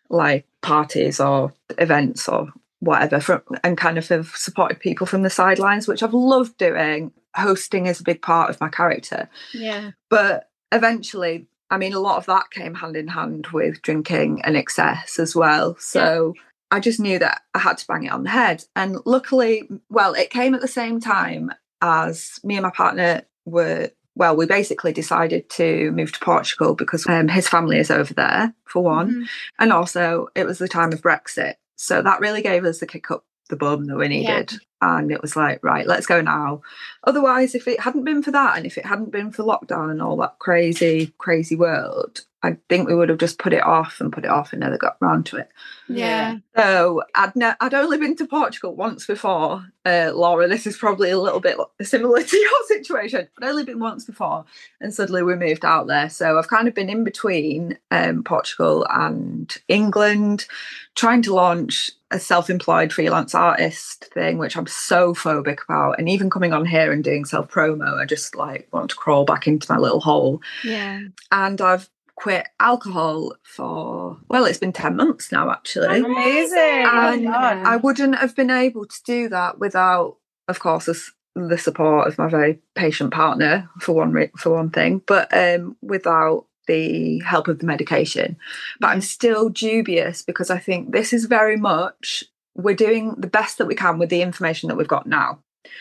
like 0.09 0.47
parties 0.63 1.19
or 1.19 1.53
events 1.77 2.29
or 2.29 2.53
whatever 2.79 3.19
from 3.19 3.43
and 3.65 3.77
kind 3.77 3.99
of 3.99 4.07
have 4.09 4.29
supported 4.29 4.79
people 4.79 5.07
from 5.07 5.23
the 5.23 5.29
sidelines 5.29 5.89
which 5.89 6.03
i've 6.03 6.15
loved 6.15 6.57
doing 6.59 7.13
hosting 7.35 7.87
is 7.87 8.01
a 8.01 8.05
big 8.05 8.23
part 8.23 8.49
of 8.49 8.61
my 8.61 8.69
character 8.69 9.29
yeah. 9.53 9.91
but 10.09 10.49
eventually 10.71 11.47
i 11.71 11.79
mean 11.79 11.93
a 11.95 12.01
lot 12.01 12.17
of 12.19 12.27
that 12.27 12.51
came 12.51 12.75
hand 12.75 12.97
in 12.97 13.09
hand 13.09 13.47
with 13.49 13.83
drinking 13.83 14.41
and 14.45 14.57
excess 14.57 15.19
as 15.19 15.35
well. 15.37 15.77
So 15.79 16.35
i 16.71 16.81
just 16.81 17.01
knew 17.01 17.19
that 17.19 17.43
i 17.55 17.59
had 17.59 17.79
to 17.79 17.87
bang 17.87 18.05
it 18.05 18.13
on 18.13 18.23
the 18.25 18.31
head. 18.31 18.65
And 18.77 18.99
luckily 19.07 19.69
well 19.91 20.15
it 20.15 20.31
came 20.31 20.55
at 20.55 20.61
the 20.61 20.69
same 20.69 21.01
time 21.01 21.51
as 21.81 22.41
me 22.45 22.57
and 22.57 22.65
my 22.65 22.71
partner 22.71 23.23
were 23.45 23.91
well 24.17 24.37
we 24.37 24.47
basically 24.47 24.93
decided 24.93 25.49
to 25.51 25.91
move 25.93 26.13
to 26.13 26.21
portugal 26.21 26.75
because 26.75 27.07
um, 27.07 27.29
his 27.29 27.49
family 27.49 27.79
is 27.79 27.91
over 27.91 28.13
there 28.15 28.53
for 28.65 28.83
one. 28.83 29.11
Mhm. 29.23 29.29
and 29.61 29.73
also 29.73 30.29
it 30.35 30.45
was 30.45 30.59
the 30.59 30.69
time 30.69 30.93
of 30.93 31.01
brexit. 31.03 31.55
So 31.77 32.03
that 32.03 32.21
really 32.21 32.43
gave 32.43 32.65
us 32.65 32.81
the 32.81 32.87
kick 32.87 33.11
up 33.11 33.25
the 33.49 33.57
bum 33.57 33.87
that 33.87 33.97
we 33.97 34.09
Yeah. 34.09 34.45
And 34.81 35.11
it 35.11 35.21
was 35.21 35.37
like, 35.37 35.63
right, 35.63 35.87
let's 35.87 36.07
go 36.07 36.21
now. 36.21 36.63
Otherwise, 37.05 37.55
if 37.55 37.67
it 37.67 37.81
hadn't 37.81 38.05
been 38.05 38.23
for 38.23 38.31
that, 38.31 38.57
and 38.57 38.67
if 38.67 38.79
it 38.79 38.87
hadn't 38.87 39.11
been 39.11 39.31
for 39.31 39.43
lockdown 39.43 39.91
and 39.91 40.03
all 40.03 40.17
that 40.19 40.39
crazy, 40.39 41.13
crazy 41.19 41.57
world, 41.57 42.23
I 42.41 42.57
think 42.69 42.87
we 42.87 42.95
would 42.95 43.09
have 43.09 43.19
just 43.19 43.39
put 43.41 43.53
it 43.53 43.65
off 43.65 44.01
and 44.01 44.13
put 44.13 44.25
it 44.25 44.31
off 44.31 44.53
and 44.53 44.61
never 44.61 44.79
got 44.79 44.97
round 45.01 45.27
to 45.27 45.39
it. 45.39 45.49
Yeah. 45.89 46.37
So 46.57 47.03
I'd 47.17 47.35
ne- 47.35 47.57
I'd 47.61 47.75
only 47.75 47.99
been 47.99 48.15
to 48.17 48.27
Portugal 48.27 48.77
once 48.77 49.07
before. 49.07 49.67
Uh, 49.85 50.13
Laura, 50.15 50.47
this 50.47 50.65
is 50.65 50.77
probably 50.77 51.11
a 51.11 51.19
little 51.19 51.41
bit 51.41 51.57
similar 51.83 52.23
to 52.23 52.37
your 52.37 52.51
situation. 52.69 53.27
I'd 53.43 53.49
only 53.49 53.65
been 53.65 53.81
once 53.81 54.05
before, 54.05 54.45
and 54.81 54.95
suddenly 54.95 55.25
we 55.25 55.35
moved 55.35 55.65
out 55.65 55.89
there. 55.89 56.09
So 56.09 56.39
I've 56.39 56.47
kind 56.47 56.69
of 56.69 56.75
been 56.75 56.89
in 56.89 57.03
between 57.03 57.77
um, 57.91 58.23
Portugal 58.23 58.87
and 58.89 59.57
England, 59.67 60.47
trying 60.95 61.23
to 61.23 61.35
launch 61.35 61.91
a 62.13 62.21
self-employed 62.21 62.93
freelance 62.93 63.35
artist 63.35 64.05
thing, 64.15 64.39
which 64.39 64.57
I'm 64.57 64.68
so 64.69 65.15
phobic 65.15 65.65
about. 65.65 65.99
And 65.99 66.09
even 66.09 66.31
coming 66.31 66.53
on 66.53 66.67
here 66.67 66.93
and 66.93 67.03
doing 67.03 67.25
self 67.25 67.51
promo, 67.51 68.01
I 68.01 68.05
just 68.05 68.35
like 68.35 68.69
want 68.73 68.91
to 68.91 68.97
crawl 68.97 69.25
back 69.25 69.47
into 69.47 69.71
my 69.73 69.79
little 69.79 70.01
hole. 70.01 70.43
Yeah. 70.65 71.01
And 71.33 71.61
I've 71.61 71.89
quit 72.17 72.49
alcohol 72.59 73.33
for 73.45 74.19
well, 74.29 74.45
it's 74.45 74.59
been 74.59 74.73
ten 74.73 74.97
months 74.97 75.31
now 75.31 75.51
actually. 75.51 76.01
Amazing. 76.01 76.85
And 76.87 77.25
done. 77.25 77.67
I 77.67 77.77
wouldn't 77.77 78.19
have 78.19 78.35
been 78.35 78.51
able 78.51 78.87
to 78.87 79.03
do 79.05 79.29
that 79.29 79.59
without, 79.59 80.17
of 80.49 80.59
course, 80.59 80.89
the 81.35 81.59
support 81.59 82.09
of 82.09 82.19
my 82.19 82.29
very 82.29 82.59
patient 82.75 83.13
partner 83.13 83.71
for 83.81 83.93
one 83.93 84.13
re- 84.13 84.33
for 84.37 84.55
one 84.55 84.71
thing, 84.71 85.03
but 85.07 85.29
um, 85.37 85.77
without 85.83 86.47
the 86.67 87.21
help 87.21 87.49
of 87.49 87.59
the 87.59 87.67
medication. 87.67 88.37
But 88.81 88.89
I'm 88.89 89.01
still 89.01 89.49
dubious 89.49 90.23
because 90.23 90.51
I 90.51 90.59
think 90.59 90.93
this 90.93 91.13
is 91.13 91.25
very 91.25 91.57
much 91.57 92.25
we're 92.59 92.75
doing 92.75 93.15
the 93.17 93.29
best 93.29 93.57
that 93.59 93.67
we 93.67 93.75
can 93.75 93.99
with 93.99 94.11
the 94.11 94.21
information 94.21 94.69
that 94.69 94.77
we've 94.77 94.89
got 94.89 95.07
now. 95.07 95.39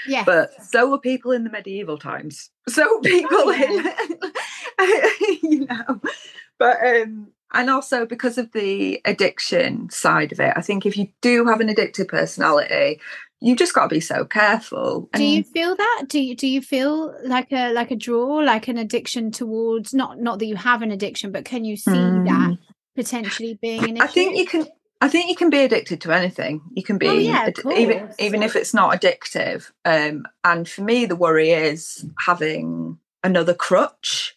Yeah. 0.07 0.23
But 0.23 0.51
so 0.63 0.89
were 0.89 0.99
people 0.99 1.31
in 1.31 1.43
the 1.43 1.49
medieval 1.49 1.97
times. 1.97 2.49
So 2.69 2.99
people 2.99 3.49
in, 3.51 3.93
you 5.41 5.65
know. 5.67 6.01
But 6.59 6.85
um, 6.85 7.29
and 7.53 7.69
also 7.69 8.05
because 8.05 8.37
of 8.37 8.51
the 8.51 8.99
addiction 9.05 9.89
side 9.89 10.33
of 10.33 10.41
it, 10.41 10.51
I 10.57 10.59
think 10.59 10.85
if 10.85 10.97
you 10.97 11.07
do 11.21 11.45
have 11.45 11.61
an 11.61 11.69
addictive 11.69 12.09
personality, 12.09 12.99
you've 13.39 13.57
just 13.57 13.73
got 13.73 13.83
to 13.83 13.95
be 13.95 14.01
so 14.01 14.25
careful. 14.25 15.07
do 15.13 15.23
you 15.23 15.43
feel 15.43 15.77
that 15.77 16.05
do 16.09 16.19
you 16.19 16.35
do 16.35 16.45
you 16.45 16.61
feel 16.61 17.15
like 17.23 17.53
a 17.53 17.71
like 17.71 17.91
a 17.91 17.95
draw 17.95 18.35
like 18.39 18.67
an 18.67 18.77
addiction 18.77 19.31
towards 19.31 19.93
not 19.93 20.19
not 20.19 20.39
that 20.39 20.45
you 20.45 20.57
have 20.57 20.81
an 20.81 20.91
addiction 20.91 21.31
but 21.31 21.45
can 21.45 21.63
you 21.63 21.77
see 21.77 21.91
that 21.91 22.57
potentially 22.95 23.57
being 23.61 23.83
an 23.83 23.95
issue 23.95 24.03
Mm. 24.03 24.03
I 24.03 24.07
think 24.07 24.37
you 24.37 24.45
can. 24.45 24.67
I 24.99 25.09
think 25.09 25.29
you 25.29 25.35
can 25.35 25.49
be 25.49 25.59
addicted 25.59 26.01
to 26.01 26.11
anything. 26.11 26.61
You 26.73 26.83
can 26.83 26.97
be 26.97 27.07
Oh, 27.07 27.13
yeah, 27.13 27.47
ad- 27.47 27.59
even 27.77 28.11
even 28.17 28.41
if 28.43 28.55
it's 28.55 28.73
not 28.73 28.99
addictive. 28.99 29.71
Um, 29.85 30.25
and 30.43 30.67
for 30.67 30.81
me, 30.81 31.05
the 31.05 31.15
worry 31.15 31.51
is 31.51 32.05
having 32.19 32.97
another 33.23 33.53
crutch 33.53 34.35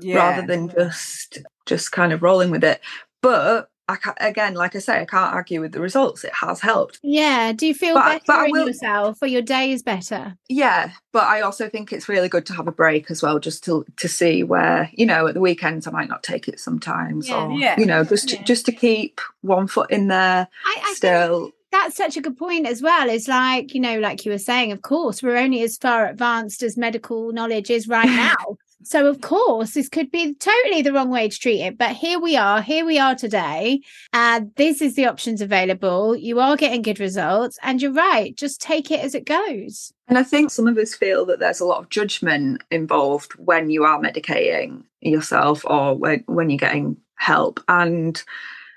yeah. 0.00 0.16
rather 0.16 0.46
than 0.46 0.68
just 0.68 1.38
just 1.66 1.92
kind 1.92 2.12
of 2.12 2.22
rolling 2.22 2.50
with 2.50 2.62
it. 2.62 2.80
But 3.22 3.70
I 3.88 3.96
ca 3.96 4.14
again, 4.20 4.54
like 4.54 4.76
I 4.76 4.80
say, 4.80 5.00
I 5.00 5.04
can't 5.06 5.32
argue 5.34 5.60
with 5.60 5.72
the 5.72 5.80
results. 5.80 6.22
It 6.24 6.32
has 6.34 6.60
helped. 6.60 6.98
yeah 7.02 7.52
do 7.52 7.66
you 7.66 7.74
feel 7.74 7.94
But 7.94 8.04
better 8.04 8.24
but 8.26 8.44
in 8.46 8.52
will- 8.52 8.66
yourself 8.66 9.18
or 9.22 9.26
your 9.28 9.42
day 9.42 9.72
is 9.72 9.82
better 9.82 10.36
Yeah, 10.48 10.90
but 11.12 11.24
I 11.24 11.40
also 11.40 11.68
think 11.68 11.92
it's 11.92 12.08
really 12.08 12.28
good 12.28 12.46
to 12.46 12.52
have 12.52 12.68
a 12.68 12.72
break 12.72 13.10
as 13.10 13.22
well, 13.22 13.38
just 13.38 13.64
to 13.64 13.84
to 13.96 14.08
see 14.08 14.42
where 14.42 14.90
you 14.92 15.06
know 15.06 15.26
at 15.26 15.34
the 15.34 15.40
weekends 15.40 15.86
I 15.86 15.90
might 15.90 16.08
not 16.08 16.22
take 16.22 16.48
it 16.48 16.60
sometimes, 16.60 17.28
Yeah. 17.28 17.46
or 17.46 17.52
Yeah. 17.52 17.74
you 17.80 17.86
know 17.86 18.04
just 18.04 18.30
Yeah. 18.30 18.38
to, 18.38 18.44
just 18.44 18.66
to 18.66 18.72
keep 18.72 19.20
one 19.42 19.66
foot 19.68 19.90
in 19.90 20.08
there 20.08 20.48
I, 20.66 20.76
I 20.80 20.84
think 20.84 20.96
still. 20.96 21.50
that's 21.72 21.96
such 21.96 22.16
a 22.16 22.20
good 22.20 22.36
point 22.38 22.66
as 22.66 22.80
well. 22.82 23.08
Is 23.10 23.28
like, 23.28 23.74
you 23.74 23.80
know, 23.80 23.98
like 23.98 24.24
you 24.24 24.32
were 24.32 24.38
saying, 24.50 24.72
of 24.72 24.80
course, 24.82 25.22
we're 25.22 25.36
only 25.36 25.62
as 25.62 25.76
far 25.76 26.06
advanced 26.06 26.62
as 26.62 26.76
medical 26.76 27.30
knowledge 27.32 27.70
is 27.70 27.86
right 27.88 28.06
now. 28.28 28.56
So, 28.84 29.06
of 29.08 29.20
course, 29.20 29.74
this 29.74 29.88
could 29.88 30.10
be 30.10 30.34
totally 30.34 30.82
the 30.82 30.92
wrong 30.92 31.10
way 31.10 31.28
to 31.28 31.38
treat 31.38 31.60
it. 31.60 31.76
But 31.76 31.96
here 31.96 32.20
we 32.20 32.36
are, 32.36 32.62
here 32.62 32.84
we 32.84 32.98
are 32.98 33.14
today. 33.14 33.80
And 34.12 34.52
this 34.56 34.80
is 34.80 34.94
the 34.94 35.06
options 35.06 35.40
available. 35.40 36.14
You 36.14 36.38
are 36.38 36.56
getting 36.56 36.82
good 36.82 37.00
results. 37.00 37.58
And 37.62 37.82
you're 37.82 37.92
right, 37.92 38.36
just 38.36 38.60
take 38.60 38.90
it 38.90 39.00
as 39.00 39.14
it 39.14 39.26
goes. 39.26 39.92
And 40.06 40.16
I 40.16 40.22
think 40.22 40.50
some 40.50 40.68
of 40.68 40.78
us 40.78 40.94
feel 40.94 41.26
that 41.26 41.40
there's 41.40 41.60
a 41.60 41.64
lot 41.64 41.80
of 41.80 41.88
judgment 41.88 42.62
involved 42.70 43.32
when 43.32 43.68
you 43.68 43.84
are 43.84 44.00
medicating 44.00 44.84
yourself 45.00 45.64
or 45.64 45.94
when, 45.94 46.22
when 46.26 46.48
you're 46.48 46.58
getting 46.58 46.96
help. 47.16 47.60
And 47.68 48.22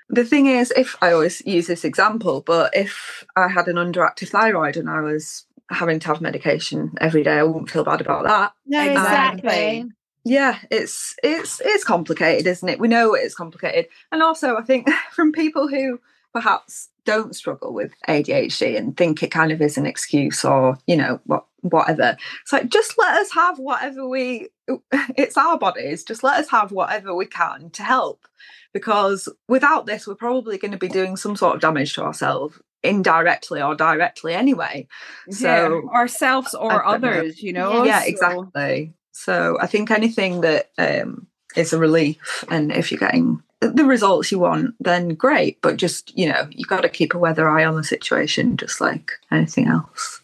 the 0.08 0.24
thing 0.24 0.46
is, 0.46 0.72
if 0.76 0.96
I 1.00 1.12
always 1.12 1.42
use 1.46 1.68
this 1.68 1.84
example, 1.84 2.42
but 2.44 2.76
if 2.76 3.24
I 3.36 3.48
had 3.48 3.68
an 3.68 3.76
underactive 3.76 4.28
thyroid 4.28 4.76
and 4.76 4.90
I 4.90 5.00
was 5.00 5.46
having 5.70 5.98
to 6.00 6.08
have 6.08 6.20
medication 6.20 6.92
every 7.00 7.22
day, 7.22 7.38
I 7.38 7.42
wouldn't 7.42 7.70
feel 7.70 7.84
bad 7.84 8.00
about 8.00 8.24
that. 8.24 8.52
No, 8.66 8.82
Exactly. 8.82 9.38
exactly. 9.40 9.90
Yeah, 10.24 10.58
it's 10.70 11.16
it's 11.24 11.60
it's 11.64 11.82
complicated, 11.84 12.46
isn't 12.46 12.68
it? 12.68 12.78
We 12.78 12.86
know 12.88 13.14
it's 13.14 13.34
complicated. 13.34 13.88
And 14.12 14.22
also 14.22 14.56
I 14.56 14.62
think 14.62 14.88
from 15.10 15.32
people 15.32 15.66
who 15.68 16.00
perhaps 16.32 16.88
don't 17.04 17.34
struggle 17.34 17.74
with 17.74 17.92
ADHD 18.08 18.76
and 18.78 18.96
think 18.96 19.22
it 19.22 19.30
kind 19.32 19.50
of 19.52 19.60
is 19.60 19.76
an 19.76 19.84
excuse 19.84 20.44
or, 20.44 20.78
you 20.86 20.96
know, 20.96 21.20
what 21.24 21.46
whatever. 21.62 22.16
It's 22.42 22.52
like 22.52 22.68
just 22.68 22.96
let 22.98 23.16
us 23.20 23.32
have 23.32 23.58
whatever 23.58 24.06
we 24.08 24.48
it's 25.16 25.36
our 25.36 25.58
bodies, 25.58 26.04
just 26.04 26.22
let 26.22 26.38
us 26.38 26.50
have 26.50 26.70
whatever 26.70 27.14
we 27.14 27.26
can 27.26 27.70
to 27.70 27.82
help. 27.82 28.26
Because 28.72 29.28
without 29.48 29.86
this, 29.86 30.06
we're 30.06 30.14
probably 30.14 30.56
going 30.56 30.72
to 30.72 30.78
be 30.78 30.88
doing 30.88 31.16
some 31.16 31.36
sort 31.36 31.56
of 31.56 31.60
damage 31.60 31.94
to 31.94 32.02
ourselves 32.04 32.58
indirectly 32.82 33.62
or 33.62 33.74
directly 33.74 34.34
anyway. 34.34 34.86
So 35.30 35.82
yeah. 35.84 35.90
ourselves 35.90 36.54
or 36.54 36.70
don't 36.70 37.02
know. 37.02 37.08
others, 37.08 37.42
you 37.42 37.52
know. 37.52 37.84
yeah, 37.84 38.00
So- 38.00 38.08
exactly. 38.08 38.94
So 39.12 39.58
I 39.60 39.66
think 39.66 39.90
anything 39.90 40.40
that 40.40 40.70
um, 40.78 41.26
is 41.54 41.72
a 41.72 41.78
relief, 41.78 42.44
and 42.48 42.72
if 42.72 42.90
you're 42.90 42.98
getting 42.98 43.42
the 43.60 43.84
results 43.84 44.32
you 44.32 44.38
want, 44.38 44.74
then 44.80 45.10
great. 45.10 45.60
But 45.60 45.76
just 45.76 46.16
you 46.16 46.28
know, 46.28 46.48
you 46.50 46.64
got 46.64 46.80
to 46.80 46.88
keep 46.88 47.14
a 47.14 47.18
weather 47.18 47.48
eye 47.48 47.64
on 47.64 47.76
the 47.76 47.84
situation, 47.84 48.56
just 48.56 48.80
like 48.80 49.12
anything 49.30 49.68
else. 49.68 50.21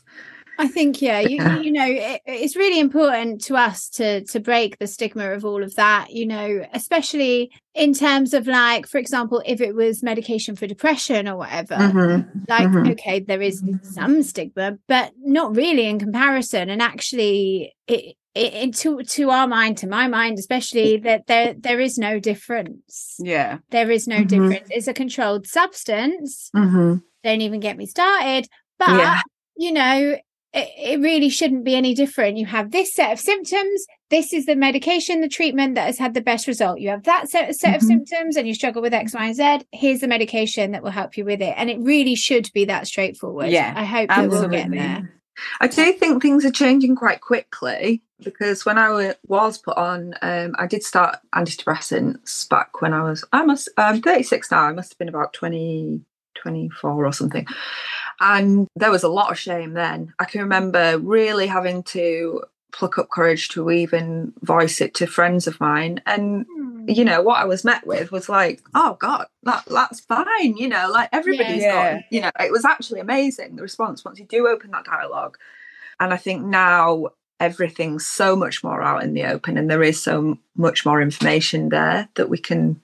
I 0.60 0.66
think 0.66 1.00
yeah, 1.00 1.20
you, 1.20 1.36
you 1.62 1.72
know, 1.72 1.86
it, 1.86 2.20
it's 2.26 2.56
really 2.56 2.80
important 2.80 3.42
to 3.44 3.56
us 3.56 3.88
to 3.90 4.24
to 4.24 4.40
break 4.40 4.78
the 4.78 4.88
stigma 4.88 5.30
of 5.30 5.44
all 5.44 5.62
of 5.62 5.74
that. 5.76 6.10
You 6.10 6.26
know, 6.26 6.66
especially 6.72 7.52
in 7.74 7.94
terms 7.94 8.34
of 8.34 8.48
like, 8.48 8.88
for 8.88 8.98
example, 8.98 9.40
if 9.46 9.60
it 9.60 9.74
was 9.76 10.02
medication 10.02 10.56
for 10.56 10.66
depression 10.66 11.28
or 11.28 11.36
whatever, 11.36 11.76
Mhm, 11.76 12.48
like 12.48 12.68
mhm. 12.68 12.90
okay, 12.92 13.20
there 13.20 13.40
is 13.40 13.62
some 13.82 14.22
stigma, 14.24 14.78
but 14.88 15.12
not 15.22 15.54
really 15.54 15.86
in 15.86 16.00
comparison. 16.00 16.70
And 16.70 16.82
actually, 16.82 17.76
it, 17.86 18.16
it, 18.34 18.54
it 18.54 18.74
to 18.78 19.02
to 19.04 19.30
our 19.30 19.46
mind, 19.46 19.78
to 19.78 19.86
my 19.86 20.08
mind, 20.08 20.38
especially 20.40 20.96
that 20.98 21.28
there 21.28 21.54
there 21.56 21.78
is 21.78 21.98
no 21.98 22.18
difference. 22.18 23.14
Yeah. 23.20 23.58
There 23.70 23.92
is 23.92 24.08
no 24.08 24.24
Mhm. 24.24 24.28
difference. 24.28 24.68
It's 24.70 24.88
a 24.88 24.94
controlled 24.94 25.46
substance 25.46 26.50
Mhm. 26.54 27.02
don't 27.22 27.40
even 27.42 27.60
get 27.60 27.76
me 27.76 27.86
started. 27.86 28.48
But 28.78 28.96
Yeah. 28.96 29.20
you 29.56 29.72
know, 29.72 30.16
it, 30.52 30.68
it 30.78 31.00
really 31.00 31.28
shouldn't 31.28 31.64
be 31.64 31.74
any 31.74 31.94
different. 31.94 32.38
You 32.38 32.46
have 32.46 32.70
this 32.70 32.94
set 32.94 33.12
of 33.12 33.18
symptoms. 33.20 33.86
This 34.10 34.32
is 34.32 34.46
the 34.46 34.56
medication, 34.56 35.20
the 35.20 35.28
treatment 35.28 35.74
that 35.74 35.86
has 35.86 35.98
had 35.98 36.14
the 36.14 36.22
best 36.22 36.46
result. 36.46 36.80
You 36.80 36.88
have 36.90 37.02
that 37.04 37.28
set, 37.28 37.54
set 37.54 37.76
of 37.76 37.82
Mhm. 37.82 37.86
symptoms 37.86 38.36
and 38.36 38.48
you 38.48 38.54
struggle 38.54 38.80
with 38.80 38.94
X, 38.94 39.14
Y, 39.14 39.26
and 39.26 39.36
Z. 39.36 39.58
Here's 39.72 40.00
the 40.00 40.08
medication 40.08 40.72
that 40.72 40.82
will 40.82 40.90
help 40.90 41.16
you 41.18 41.24
with 41.24 41.42
it. 41.42 41.54
And 41.56 41.68
it 41.68 41.78
really 41.80 42.14
should 42.14 42.50
be 42.54 42.64
that 42.66 42.86
straightforward. 42.86 43.50
Yeah, 43.50 43.74
I 43.76 43.84
hope 43.84 44.08
that 44.08 44.30
we'll 44.30 44.48
get 44.48 44.70
there. 44.70 45.12
I 45.60 45.68
do 45.68 45.92
think 45.92 46.20
things 46.20 46.44
are 46.44 46.50
changing 46.50 46.96
quite 46.96 47.20
quickly 47.20 48.02
because 48.24 48.64
when 48.66 48.76
I 48.76 49.14
was 49.28 49.58
put 49.58 49.76
on, 49.76 50.14
um, 50.20 50.56
I 50.58 50.66
did 50.66 50.82
start 50.82 51.18
antidepressants 51.34 52.48
back 52.48 52.80
when 52.80 52.92
I 52.92 53.02
was, 53.02 53.24
I 53.32 53.44
must, 53.44 53.68
I'm 53.76 54.00
36 54.00 54.50
now, 54.50 54.62
I 54.62 54.72
must 54.72 54.92
have 54.92 54.98
been 54.98 55.08
about 55.08 55.32
20, 55.34 56.00
24 56.34 57.06
or 57.06 57.12
something. 57.12 57.46
And 58.20 58.68
there 58.74 58.90
was 58.90 59.02
a 59.04 59.08
lot 59.08 59.30
of 59.30 59.38
shame 59.38 59.74
then. 59.74 60.12
I 60.18 60.24
can 60.24 60.40
remember 60.40 60.98
really 60.98 61.46
having 61.46 61.82
to 61.84 62.42
pluck 62.72 62.98
up 62.98 63.08
courage 63.10 63.48
to 63.48 63.70
even 63.70 64.32
voice 64.42 64.80
it 64.80 64.94
to 64.94 65.06
friends 65.06 65.46
of 65.46 65.60
mine. 65.60 66.02
And, 66.06 66.46
hmm. 66.52 66.84
you 66.88 67.04
know, 67.04 67.22
what 67.22 67.38
I 67.38 67.44
was 67.44 67.64
met 67.64 67.86
with 67.86 68.12
was 68.12 68.28
like, 68.28 68.62
oh 68.74 68.96
God, 69.00 69.26
that, 69.44 69.64
that's 69.66 70.00
fine. 70.00 70.56
You 70.56 70.68
know, 70.68 70.90
like 70.90 71.08
everybody's 71.12 71.62
Yeah. 71.62 71.94
got, 71.94 72.02
you 72.10 72.20
know, 72.20 72.30
it 72.38 72.52
was 72.52 72.64
actually 72.64 73.00
amazing, 73.00 73.56
the 73.56 73.62
response 73.62 74.04
once 74.04 74.18
you 74.18 74.26
do 74.26 74.48
open 74.48 74.70
that 74.72 74.84
dialogue. 74.84 75.38
And 76.00 76.12
I 76.12 76.16
think 76.16 76.44
now 76.44 77.08
everything's 77.40 78.06
so 78.06 78.34
much 78.36 78.62
more 78.64 78.82
out 78.82 79.02
in 79.02 79.14
the 79.14 79.24
open 79.24 79.56
and 79.56 79.70
there 79.70 79.82
is 79.82 80.02
so 80.02 80.38
much 80.56 80.84
more 80.84 81.00
information 81.00 81.68
there 81.68 82.08
that 82.16 82.28
we 82.28 82.38
can 82.38 82.80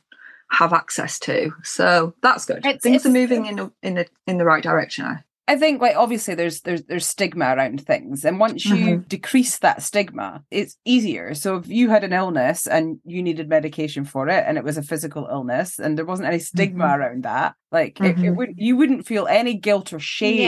have 0.50 0.72
access 0.72 1.18
to. 1.20 1.50
So 1.62 2.14
that's 2.22 2.44
good. 2.44 2.58
It's- 2.58 2.82
Things 2.82 3.04
are 3.06 3.10
moving 3.10 3.46
in 3.46 3.58
a, 3.58 3.70
in 3.82 3.98
a, 3.98 4.04
in 4.26 4.38
the 4.38 4.44
right 4.44 4.62
direction. 4.62 5.04
I 5.04 5.18
I 5.46 5.56
think 5.56 5.82
like 5.82 5.94
obviously 5.94 6.34
there's 6.34 6.62
there's 6.62 6.84
there's 6.84 7.06
stigma 7.06 7.54
around 7.54 7.84
things 7.84 8.24
and 8.24 8.40
once 8.40 8.64
you 8.64 8.76
Mhm. 8.76 9.08
decrease 9.08 9.58
that 9.58 9.82
stigma 9.82 10.42
it's 10.50 10.78
easier. 10.86 11.34
So 11.34 11.56
if 11.56 11.68
you 11.68 11.90
had 11.90 12.02
an 12.02 12.14
illness 12.14 12.66
and 12.66 12.98
you 13.04 13.22
needed 13.22 13.50
medication 13.50 14.06
for 14.06 14.26
it 14.30 14.42
and 14.46 14.56
it 14.56 14.64
was 14.64 14.78
a 14.78 14.82
physical 14.82 15.28
illness 15.30 15.78
and 15.78 15.98
there 15.98 16.06
wasn't 16.06 16.28
any 16.28 16.38
stigma 16.38 16.86
Mhm. 16.86 16.96
around 16.98 17.24
that 17.24 17.56
like 17.70 18.00
it, 18.00 18.06
it 18.06 18.16
Mhm. 18.16 18.36
would 18.36 18.54
you 18.56 18.74
wouldn't 18.78 19.06
feel 19.06 19.26
any 19.26 19.52
guilt 19.52 19.92
or 19.92 20.00
shame 20.00 20.38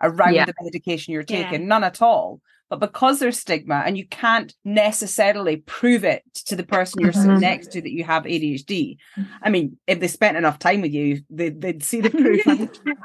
Yeah. 0.00 0.08
around 0.08 0.34
Yeah. 0.34 0.44
the 0.44 0.54
medication 0.62 1.12
you're 1.12 1.24
Yeah. 1.28 1.42
taking 1.50 1.66
none 1.66 1.82
at 1.82 2.00
all. 2.00 2.40
But 2.68 2.80
because 2.80 3.18
there's 3.20 3.38
stigma 3.38 3.82
and 3.86 3.96
you 3.96 4.06
can't 4.08 4.52
necessarily 4.64 5.58
prove 5.58 6.04
it 6.04 6.22
to 6.46 6.56
the 6.56 6.64
person 6.64 7.00
you're 7.00 7.12
sitting 7.12 7.36
Mhm. 7.36 7.40
next 7.40 7.72
to 7.72 7.80
that 7.80 7.92
you 7.92 8.02
have 8.04 8.24
ADHD, 8.26 8.96
I 9.42 9.50
mean, 9.50 9.78
if 9.86 10.00
they 10.00 10.08
spent 10.08 10.36
enough 10.36 10.58
time 10.58 10.80
with 10.80 10.92
you, 10.92 11.20
they, 11.30 11.50
they'd 11.50 11.82
see 11.84 12.00
the 12.00 12.10
proof. 12.22 12.42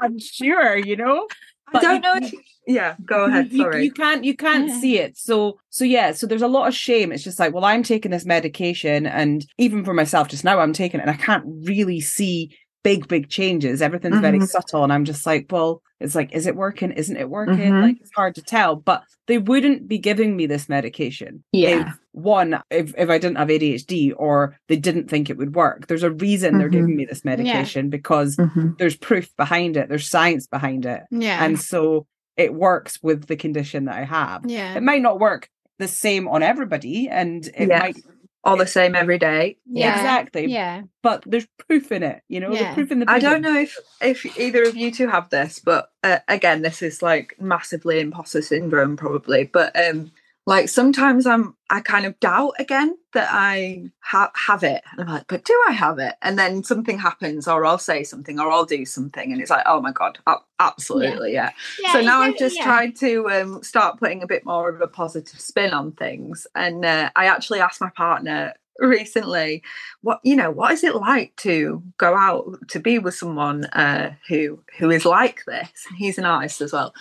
I'm, 0.00 0.18
sure, 0.18 0.76
you 0.76 0.96
know. 0.96 1.28
I 1.74 1.80
don't 1.80 2.02
know 2.02 2.14
if 2.16 2.32
yeah, 2.66 2.96
go 3.04 3.24
ahead. 3.24 3.50
you, 3.50 3.58
Sorry. 3.58 3.84
you 3.84 3.92
can't 3.92 4.24
you 4.24 4.36
can't 4.36 4.68
Yeah. 4.68 4.78
see 4.80 4.98
it. 4.98 5.16
So 5.16 5.58
so 5.70 5.84
yeah, 5.84 6.12
so 6.12 6.26
there's 6.26 6.42
a 6.42 6.48
lot 6.48 6.68
of 6.68 6.74
shame. 6.74 7.10
It's 7.12 7.24
just 7.24 7.38
like, 7.38 7.54
well, 7.54 7.64
I'm 7.64 7.82
taking 7.82 8.10
this 8.10 8.26
medication, 8.26 9.06
and 9.06 9.46
even 9.58 9.84
for 9.84 9.94
myself, 9.94 10.28
just 10.28 10.44
now 10.44 10.58
I'm 10.60 10.72
taking 10.72 11.00
it, 11.00 11.04
and 11.04 11.10
I 11.10 11.14
can't 11.16 11.44
really 11.46 12.00
see 12.00 12.56
big 12.82 13.06
big 13.08 13.28
changes. 13.28 13.80
Everything's 13.82 14.18
very 14.20 14.38
Mhm. 14.40 14.48
subtle, 14.48 14.82
and 14.84 14.92
I'm 14.92 15.04
just 15.04 15.24
like, 15.26 15.46
well, 15.50 15.82
it's 16.00 16.14
like, 16.14 16.32
is 16.32 16.46
it 16.46 16.56
working? 16.56 16.90
Isn't 16.92 17.16
it 17.16 17.30
working? 17.30 17.56
Mhm. 17.72 17.82
Like 17.82 17.96
it's 18.00 18.10
hard 18.14 18.34
to 18.34 18.42
tell. 18.42 18.74
But 18.76 19.04
they 19.28 19.38
wouldn't 19.38 19.86
be 19.86 19.98
giving 19.98 20.36
me 20.36 20.46
this 20.46 20.68
medication. 20.68 21.44
Yeah. 21.52 21.88
If, 21.88 21.98
one, 22.12 22.60
if 22.70 22.92
if 22.98 23.08
I 23.08 23.18
didn't 23.18 23.36
have 23.38 23.48
ADHD 23.50 24.12
or 24.16 24.56
they 24.68 24.76
didn't 24.76 25.08
think 25.08 25.30
it 25.30 25.36
would 25.38 25.54
work, 25.54 25.86
there's 25.86 26.02
a 26.02 26.10
reason 26.10 26.58
they're 26.58 26.68
Mhm. 26.68 26.72
giving 26.72 26.96
me 26.96 27.04
this 27.04 27.24
medication 27.24 27.88
because 27.88 28.36
Mhm. 28.36 28.76
there's 28.78 28.96
proof 28.96 29.34
behind 29.36 29.76
it. 29.76 29.88
There's 29.88 30.08
science 30.08 30.46
behind 30.46 30.84
it 30.86 31.02
Yeah. 31.10 31.44
and 31.44 31.60
so 31.60 32.06
it 32.36 32.52
works 32.54 32.98
with 33.02 33.26
the 33.26 33.36
condition 33.36 33.84
that 33.84 33.94
I 33.96 34.04
have. 34.04 34.42
yeah. 34.46 34.74
It 34.74 34.82
might 34.82 35.02
not 35.02 35.20
work 35.20 35.48
the 35.78 35.86
same 35.88 36.26
on 36.28 36.42
everybody, 36.42 37.08
and 37.08 37.46
it 37.56 37.68
Yeah. 37.68 37.78
might 37.78 37.96
All 38.44 38.56
the 38.56 38.66
same 38.66 38.96
every 38.96 39.18
day. 39.18 39.58
Yeah. 39.66 39.94
exactly, 39.94 40.46
Yeah. 40.46 40.82
but 41.00 41.22
there's 41.24 41.46
proof 41.68 41.92
in 41.92 42.02
it. 42.02 42.22
You 42.28 42.40
know, 42.40 42.52
Yeah. 42.52 42.70
the 42.70 42.74
proof 42.74 42.90
in 42.90 42.98
the. 42.98 43.06
I 43.08 43.20
don't 43.20 43.40
know 43.40 43.56
if 43.56 43.76
if 44.00 44.36
either 44.38 44.64
of 44.64 44.76
you 44.76 44.90
two 44.90 45.06
have 45.08 45.30
this, 45.30 45.60
but 45.60 45.92
uh, 46.02 46.18
again, 46.26 46.62
this 46.62 46.82
is 46.82 47.02
like 47.02 47.36
massively 47.40 48.00
imposter 48.00 48.42
syndrome, 48.42 48.96
probably. 48.96 49.44
But 49.44 49.76
um, 49.78 50.10
like 50.46 50.68
sometimes 50.68 51.26
I'm 51.26 51.56
I 51.70 51.80
kind 51.80 52.04
of 52.04 52.18
doubt 52.18 52.54
again 52.58 52.96
that 53.14 53.28
I 53.30 53.84
ha- 54.00 54.32
have 54.34 54.64
it, 54.64 54.82
and 54.90 55.00
I'm 55.00 55.06
like, 55.06 55.26
but 55.28 55.44
do 55.44 55.58
I 55.68 55.72
have 55.72 55.98
it? 55.98 56.14
And 56.20 56.38
then 56.38 56.64
something 56.64 56.98
happens, 56.98 57.46
or 57.46 57.64
I'll 57.64 57.78
say 57.78 58.02
something, 58.02 58.40
or 58.40 58.50
I'll 58.50 58.64
do 58.64 58.84
something, 58.84 59.32
and 59.32 59.40
it's 59.40 59.50
like, 59.50 59.64
oh 59.66 59.80
my 59.80 59.92
god, 59.92 60.18
absolutely, 60.58 61.32
yeah. 61.32 61.52
yeah 61.80 61.92
so 61.92 62.00
now 62.00 62.20
I've 62.20 62.38
just 62.38 62.56
yeah. 62.56 62.64
tried 62.64 62.96
to 62.96 63.30
um, 63.30 63.62
start 63.62 63.98
putting 63.98 64.22
a 64.22 64.26
bit 64.26 64.44
more 64.44 64.68
of 64.68 64.80
a 64.80 64.88
positive 64.88 65.40
spin 65.40 65.72
on 65.72 65.92
things, 65.92 66.46
and 66.54 66.84
uh, 66.84 67.10
I 67.14 67.26
actually 67.26 67.60
asked 67.60 67.80
my 67.80 67.90
partner 67.90 68.54
recently 68.78 69.62
what 70.00 70.18
you 70.24 70.34
know 70.34 70.50
what 70.50 70.72
is 70.72 70.82
it 70.82 70.96
like 70.96 71.36
to 71.36 71.82
go 71.98 72.16
out 72.16 72.58
to 72.68 72.80
be 72.80 72.98
with 72.98 73.14
someone 73.14 73.66
uh 73.66 74.12
who 74.28 74.58
who 74.78 74.90
is 74.90 75.04
like 75.04 75.44
this 75.44 75.86
he's 75.98 76.16
an 76.16 76.24
artist 76.24 76.62
as 76.62 76.72
well 76.72 76.94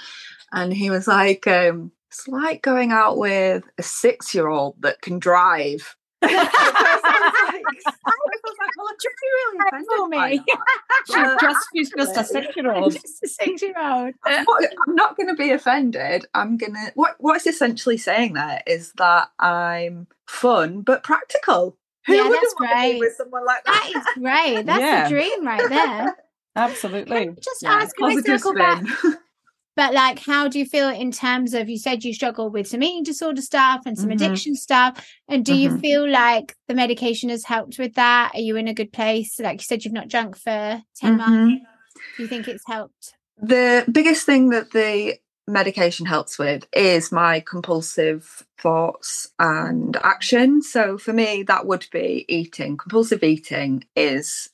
and 0.51 0.74
he 0.74 0.89
was 0.89 1.07
like 1.07 1.48
um 1.48 1.89
it's 2.11 2.27
like 2.27 2.61
going 2.61 2.91
out 2.91 3.17
with 3.17 3.63
a 3.77 3.83
six 3.83 4.35
year 4.35 4.47
old 4.49 4.75
that 4.81 5.01
can 5.01 5.17
drive 5.19 5.95
At 6.23 6.29
first 6.29 6.51
I 6.53 6.91
was 6.93 7.03
like- 7.03 7.95
I 8.05 8.11
was 8.43 8.57
like, 8.59 8.77
well, 8.77 8.87
I'm 8.89 8.95
just 9.01 9.15
really 9.23 9.57
offended 9.67 9.87
for 9.97 10.07
me. 10.07 10.43
that. 10.47 11.37
Just 11.41 11.67
she's 11.73 11.91
just 11.97 12.15
a 12.17 12.23
six 12.23 12.55
year 12.55 12.71
old. 12.73 12.93
Just 12.93 13.23
a 13.23 13.27
six 13.27 13.61
year 13.61 13.73
old. 13.79 14.13
Uh, 14.25 14.45
I'm 14.87 14.95
not 14.95 15.17
going 15.17 15.27
to 15.29 15.35
be 15.35 15.51
offended. 15.51 16.25
I'm 16.35 16.57
going 16.57 16.73
to. 16.73 16.91
What 16.95 17.15
What 17.19 17.37
it's 17.37 17.47
essentially 17.47 17.97
saying 17.97 18.33
there 18.33 18.61
is 18.67 18.93
that 18.97 19.29
I'm 19.39 20.07
fun 20.27 20.81
but 20.81 21.03
practical. 21.03 21.75
Who 22.05 22.13
Yeah, 22.13 22.23
wouldn't 22.23 22.41
that's 22.41 22.55
want 22.59 22.71
to 22.71 22.75
be 22.75 22.89
great. 22.91 22.99
with 22.99 23.13
someone 23.15 23.45
like 23.45 23.63
that? 23.65 23.91
That 23.93 23.99
is 23.99 24.21
great. 24.21 24.65
That's 24.67 24.81
Yeah. 24.81 25.05
a 25.07 25.09
dream 25.09 25.45
right 25.47 25.69
there. 25.69 26.15
Absolutely. 26.55 27.19
Can 27.25 27.29
I 27.29 27.41
just 27.41 27.63
Yeah. 27.63 27.73
ask, 27.73 27.95
can 27.95 28.07
we 28.07 28.15
Positive 28.15 28.39
circle 28.41 28.53
back? 28.55 28.83
But 29.75 29.93
like, 29.93 30.19
how 30.19 30.47
do 30.47 30.59
you 30.59 30.65
feel 30.65 30.89
in 30.89 31.11
terms 31.11 31.53
of 31.53 31.69
you 31.69 31.77
said 31.77 32.03
you 32.03 32.13
struggle 32.13 32.49
with 32.49 32.67
some 32.67 32.83
eating 32.83 33.03
disorder 33.03 33.41
stuff 33.41 33.81
and 33.85 33.97
some 33.97 34.09
Mhm. 34.09 34.13
addiction 34.15 34.55
stuff? 34.55 35.05
And 35.29 35.45
do 35.45 35.53
you 35.53 35.69
Mhm. 35.69 35.79
feel 35.81 36.09
like 36.09 36.55
the 36.67 36.73
medication 36.73 37.29
has 37.29 37.45
helped 37.45 37.79
with 37.79 37.95
that? 37.95 38.31
Are 38.33 38.41
you 38.41 38.57
in 38.57 38.67
a 38.67 38.73
good 38.73 38.91
place? 38.91 39.39
Like 39.39 39.59
you 39.59 39.63
said, 39.63 39.85
you've 39.85 39.93
not 39.93 40.09
drunk 40.09 40.37
for 40.37 40.83
10 40.95 41.17
months. 41.17 41.53
Mhm. 41.53 41.65
Do 42.17 42.23
you 42.23 42.27
think 42.27 42.47
it's 42.47 42.65
helped? 42.67 43.13
The 43.41 43.85
biggest 43.91 44.25
thing 44.25 44.50
that 44.50 44.72
the 44.72 45.15
medication 45.48 46.05
helps 46.05 46.37
with 46.37 46.67
is 46.74 47.11
my 47.11 47.39
compulsive 47.39 48.43
thoughts 48.59 49.29
and 49.39 49.98
action. 49.98 50.61
So 50.61 50.98
for 50.98 51.13
me, 51.13 51.43
that 51.43 51.65
would 51.65 51.87
be 51.91 52.25
eating. 52.27 52.77
Compulsive 52.77 53.24
eating 53.24 53.85
is 53.96 54.50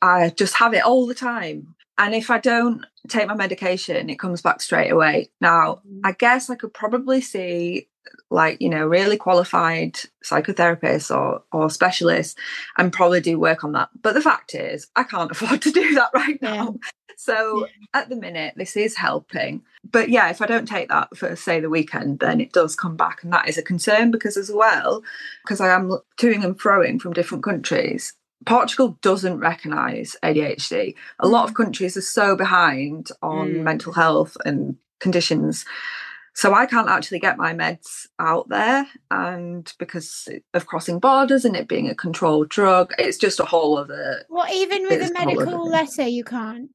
I 0.00 0.30
just 0.30 0.54
have 0.54 0.74
it 0.74 0.82
all 0.84 1.06
the 1.06 1.14
time. 1.14 1.74
And 1.98 2.14
if 2.14 2.30
I 2.30 2.38
don't 2.38 2.84
take 3.08 3.28
my 3.28 3.34
medication, 3.34 4.10
it 4.10 4.18
comes 4.18 4.42
back 4.42 4.60
straight 4.60 4.90
away. 4.90 5.30
Now, 5.40 5.82
mm. 5.88 6.00
I 6.04 6.12
guess 6.12 6.50
I 6.50 6.56
could 6.56 6.74
probably 6.74 7.20
see 7.20 7.88
like, 8.30 8.60
you 8.60 8.68
know, 8.68 8.86
really 8.86 9.16
qualified 9.16 9.96
psychotherapists 10.24 11.14
or 11.14 11.42
or 11.52 11.70
specialists 11.70 12.34
and 12.76 12.92
probably 12.92 13.20
do 13.20 13.38
work 13.38 13.64
on 13.64 13.72
that. 13.72 13.90
But 14.02 14.14
the 14.14 14.20
fact 14.20 14.54
is, 14.54 14.88
I 14.96 15.04
can't 15.04 15.30
afford 15.30 15.62
to 15.62 15.70
do 15.70 15.94
that 15.94 16.10
right 16.14 16.38
Yeah. 16.42 16.54
now. 16.54 16.76
So 17.16 17.68
at 17.92 18.08
the 18.08 18.16
minute, 18.16 18.54
this 18.56 18.76
is 18.76 18.96
helping. 18.96 19.62
But 19.88 20.08
yeah, 20.08 20.30
if 20.30 20.42
I 20.42 20.46
don't 20.46 20.66
take 20.66 20.88
that 20.88 21.16
for 21.16 21.36
say 21.36 21.60
the 21.60 21.70
weekend, 21.70 22.18
then 22.18 22.40
it 22.40 22.52
does 22.52 22.74
come 22.74 22.96
back, 22.96 23.22
and 23.22 23.32
that 23.32 23.48
is 23.48 23.56
a 23.56 23.62
concern 23.62 24.10
because 24.10 24.36
as 24.36 24.50
well, 24.52 25.02
because 25.44 25.60
I 25.60 25.68
am 25.68 25.90
toing 26.18 26.44
and 26.44 26.58
froing 26.58 27.00
from 27.00 27.12
different 27.12 27.44
countries. 27.44 28.14
Portugal 28.46 28.98
doesn't 29.02 29.38
recognise 29.38 30.16
ADHD. 30.22 30.94
A 31.20 31.28
lot 31.28 31.48
of 31.48 31.54
countries 31.54 31.96
are 31.96 32.02
so 32.02 32.36
behind 32.36 33.10
on 33.22 33.54
Mm. 33.54 33.62
mental 33.62 33.92
health 33.92 34.36
and 34.44 34.76
conditions. 35.00 35.64
So 36.36 36.52
I 36.52 36.66
can't 36.66 36.88
actually 36.88 37.20
get 37.20 37.36
my 37.36 37.52
meds 37.52 38.06
out 38.18 38.48
there. 38.48 38.88
And 39.10 39.72
because 39.78 40.28
of 40.52 40.66
crossing 40.66 40.98
borders 40.98 41.44
and 41.44 41.54
it 41.54 41.68
being 41.68 41.88
a 41.88 41.94
controlled 41.94 42.48
drug, 42.48 42.92
it's 42.98 43.18
just 43.18 43.38
a 43.38 43.44
whole 43.44 43.78
other 43.78 44.24
Well, 44.28 44.52
even 44.52 44.82
with 44.82 45.10
a 45.10 45.12
medical 45.12 45.68
letter, 45.68 46.08
you 46.08 46.24
can't. 46.24 46.70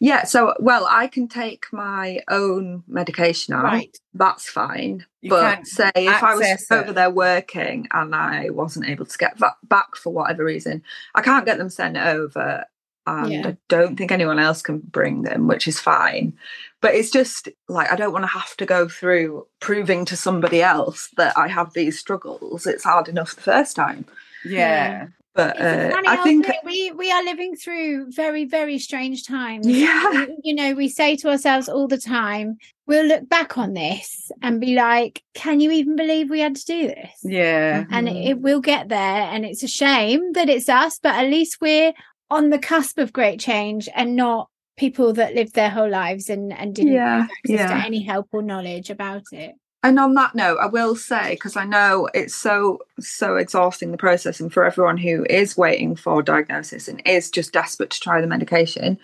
Yeah, 0.00 0.24
so 0.24 0.54
well, 0.60 0.86
I 0.88 1.06
can 1.06 1.28
take 1.28 1.64
my 1.72 2.20
own 2.28 2.82
medication 2.86 3.54
out. 3.54 3.64
Right. 3.64 3.96
That's 4.14 4.48
fine. 4.48 5.04
You 5.20 5.30
but 5.30 5.66
say 5.66 5.90
if 5.96 6.22
I 6.22 6.34
was 6.34 6.46
it. 6.46 6.72
over 6.72 6.92
there 6.92 7.10
working 7.10 7.88
and 7.92 8.14
I 8.14 8.50
wasn't 8.50 8.88
able 8.88 9.06
to 9.06 9.18
get 9.18 9.38
that 9.38 9.54
back 9.64 9.96
for 9.96 10.12
whatever 10.12 10.44
reason, 10.44 10.82
I 11.14 11.22
can't 11.22 11.46
get 11.46 11.58
them 11.58 11.70
sent 11.70 11.96
over. 11.96 12.64
And 13.06 13.32
Yeah. 13.32 13.48
I 13.48 13.56
don't 13.68 13.96
think 13.96 14.12
anyone 14.12 14.38
else 14.38 14.62
can 14.62 14.78
bring 14.78 15.22
them, 15.22 15.48
which 15.48 15.66
is 15.66 15.80
fine. 15.80 16.32
But 16.80 16.94
it's 16.94 17.10
just 17.10 17.48
like 17.68 17.90
I 17.92 17.96
don't 17.96 18.12
want 18.12 18.24
to 18.24 18.28
have 18.28 18.56
to 18.58 18.66
go 18.66 18.88
through 18.88 19.46
proving 19.60 20.04
to 20.06 20.16
somebody 20.16 20.62
else 20.62 21.08
that 21.16 21.36
I 21.36 21.48
have 21.48 21.72
these 21.72 21.98
struggles. 21.98 22.66
It's 22.66 22.84
hard 22.84 23.08
enough 23.08 23.34
the 23.34 23.42
first 23.42 23.74
time. 23.74 24.04
Yeah. 24.44 25.08
But 25.34 25.58
uh, 25.58 25.90
I 26.06 26.16
think 26.18 26.44
thing. 26.46 26.58
we 26.64 26.90
we 26.92 27.10
are 27.10 27.24
living 27.24 27.56
through 27.56 28.12
very 28.12 28.44
very 28.44 28.78
strange 28.78 29.26
times. 29.26 29.66
Yeah. 29.66 30.10
We- 30.26 30.36
you 30.44 30.54
know, 30.54 30.74
we 30.74 30.88
say 30.88 31.16
to 31.16 31.30
ourselves 31.30 31.68
all 31.70 31.88
the 31.88 31.96
time, 31.98 32.58
we'll 32.86 33.06
look 33.06 33.28
back 33.28 33.56
on 33.56 33.72
this 33.72 34.30
and 34.42 34.60
be 34.60 34.74
like, 34.74 35.22
"Can 35.34 35.60
you 35.60 35.70
even 35.70 35.96
believe 35.96 36.28
we 36.28 36.40
had 36.40 36.56
to 36.56 36.64
do 36.66 36.88
this?" 36.88 37.20
Yeah. 37.22 37.84
And 37.90 38.08
Mhm. 38.08 38.26
it 38.26 38.40
will 38.40 38.60
get 38.60 38.88
there, 38.90 39.22
and 39.32 39.44
it's 39.46 39.62
a 39.62 39.68
shame 39.68 40.32
that 40.32 40.50
it's 40.50 40.68
us, 40.68 40.98
but 41.02 41.14
at 41.14 41.30
least 41.30 41.58
we're 41.62 41.92
on 42.30 42.50
the 42.50 42.58
cusp 42.58 42.98
of 42.98 43.12
great 43.12 43.40
change 43.40 43.88
and 43.94 44.14
not 44.16 44.48
people 44.76 45.12
that 45.14 45.34
lived 45.34 45.54
their 45.54 45.70
whole 45.70 45.88
lives 45.90 46.28
and 46.28 46.52
and 46.52 46.74
didn't 46.74 46.92
Yeah, 46.92 47.20
have 47.22 47.30
access 47.30 47.70
to 47.70 47.86
any 47.86 48.02
help 48.02 48.28
or 48.32 48.42
knowledge 48.42 48.90
about 48.90 49.22
it. 49.32 49.54
And 49.82 49.98
on 49.98 50.14
that 50.14 50.34
note, 50.34 50.58
I 50.60 50.66
will 50.66 50.94
say 50.94 51.30
because 51.30 51.56
I 51.56 51.64
know 51.64 52.08
it's 52.14 52.34
so 52.34 52.80
so 53.00 53.36
exhausting 53.36 53.90
the 53.90 53.98
process, 53.98 54.40
and 54.40 54.52
for 54.52 54.64
everyone 54.64 54.98
who 54.98 55.26
is 55.28 55.56
waiting 55.56 55.96
for 55.96 56.22
diagnosis 56.22 56.86
and 56.86 57.02
is 57.04 57.30
just 57.30 57.52
desperate 57.52 57.90
to 57.90 58.00
try 58.00 58.20
the 58.20 58.28
medication, 58.28 58.98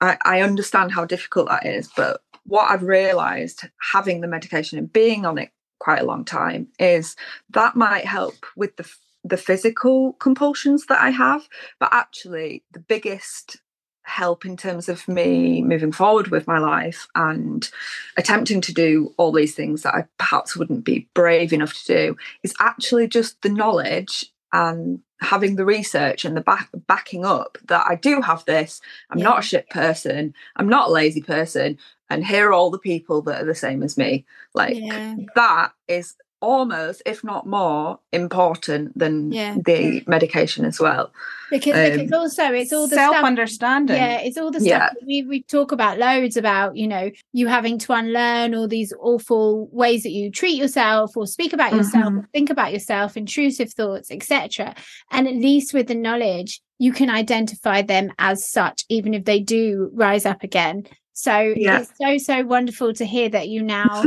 I, 0.00 0.16
I 0.24 0.40
understand 0.40 0.92
how 0.92 1.04
difficult 1.04 1.48
that 1.48 1.66
is. 1.66 1.90
But 1.94 2.22
what 2.44 2.70
I've 2.70 2.82
realised 2.82 3.68
having 3.92 4.20
the 4.20 4.26
medication 4.26 4.78
and 4.78 4.92
being 4.92 5.26
on 5.26 5.38
it 5.38 5.50
quite 5.78 6.00
a 6.00 6.06
long 6.06 6.24
time 6.24 6.68
is 6.78 7.14
that 7.50 7.76
might 7.76 8.06
help 8.06 8.46
with 8.56 8.76
the 8.76 8.90
the 9.24 9.36
physical 9.36 10.14
compulsions 10.14 10.86
that 10.86 11.00
I 11.00 11.10
have, 11.10 11.48
but 11.78 11.90
actually 11.92 12.64
the 12.72 12.80
biggest 12.80 13.58
help 14.04 14.44
in 14.44 14.56
terms 14.56 14.88
of 14.88 15.06
me 15.08 15.62
moving 15.62 15.92
forward 15.92 16.28
with 16.28 16.46
my 16.46 16.58
life 16.58 17.06
and 17.14 17.70
attempting 18.16 18.60
to 18.60 18.72
do 18.74 19.14
all 19.16 19.32
these 19.32 19.54
things 19.54 19.82
that 19.82 19.94
I 19.94 20.04
perhaps 20.18 20.56
wouldn't 20.56 20.84
be 20.84 21.08
brave 21.14 21.52
enough 21.52 21.74
to 21.74 21.86
do 21.86 22.16
is 22.42 22.54
actually 22.60 23.06
just 23.08 23.40
the 23.42 23.48
knowledge 23.48 24.26
and 24.52 25.00
having 25.20 25.56
the 25.56 25.64
research 25.64 26.24
and 26.24 26.36
the 26.36 26.40
back, 26.40 26.68
backing 26.88 27.24
up 27.24 27.56
that 27.68 27.86
I 27.88 27.94
do 27.94 28.20
have 28.20 28.44
this. 28.44 28.80
I'm 29.10 29.20
not 29.20 29.38
a 29.38 29.42
shit 29.42 29.70
person. 29.70 30.34
I'm 30.56 30.68
not 30.68 30.88
a 30.88 30.92
lazy 30.92 31.22
person. 31.22 31.78
and 32.10 32.26
here 32.26 32.48
are 32.50 32.52
all 32.52 32.70
the 32.70 32.78
people 32.78 33.22
that 33.22 33.40
are 33.40 33.46
the 33.46 33.54
same 33.54 33.82
as 33.82 33.96
me. 33.96 34.26
Like 34.52 34.76
Yeah. 34.76 35.14
that 35.34 35.72
is 35.88 36.14
almost, 36.42 37.02
if 37.06 37.22
not 37.24 37.46
more, 37.46 37.98
important 38.12 38.98
than 38.98 39.32
Yeah. 39.32 39.56
the 39.64 40.02
medication 40.06 40.64
as 40.64 40.78
well. 40.78 41.10
Because, 41.50 41.74
Um, 41.92 41.98
because 41.98 42.12
also 42.12 42.52
it's 42.52 42.72
all 42.72 42.86
the 42.88 42.96
self 42.96 43.16
understanding. 43.16 43.96
Yeah, 43.96 44.18
it's 44.20 44.36
all 44.38 44.50
the 44.50 44.60
stuff 44.60 44.68
Yeah. 44.68 44.88
that 44.94 45.06
we 45.06 45.22
we 45.22 45.42
talk 45.42 45.70
about 45.70 45.98
loads 45.98 46.36
about, 46.36 46.76
you 46.76 46.88
know, 46.88 47.10
you 47.32 47.46
having 47.46 47.78
to 47.78 47.92
unlearn 47.92 48.54
all 48.54 48.66
these 48.68 48.92
awful 49.00 49.68
ways 49.72 50.02
that 50.02 50.12
you 50.12 50.30
treat 50.30 50.56
yourself 50.58 51.16
or 51.16 51.26
speak 51.26 51.52
about 51.52 51.72
yourself 51.74 52.12
Mhm. 52.12 52.18
or 52.18 52.28
think 52.32 52.50
about 52.50 52.72
yourself, 52.72 53.16
intrusive 53.16 53.72
thoughts, 53.72 54.10
etc. 54.10 54.74
And 55.10 55.28
at 55.28 55.34
least 55.34 55.72
with 55.74 55.86
the 55.88 55.94
knowledge, 55.94 56.60
you 56.78 56.92
can 56.92 57.10
identify 57.10 57.82
them 57.82 58.12
as 58.18 58.46
such, 58.48 58.84
even 58.88 59.14
if 59.14 59.24
they 59.24 59.38
do 59.38 59.90
rise 59.94 60.26
up 60.26 60.42
again. 60.42 60.86
So 61.12 61.52
Yeah. 61.54 61.80
it's 61.80 61.92
so 62.00 62.16
so 62.32 62.44
wonderful 62.46 62.94
to 62.94 63.04
hear 63.04 63.28
that 63.28 63.48
you 63.48 63.62
now 63.62 64.02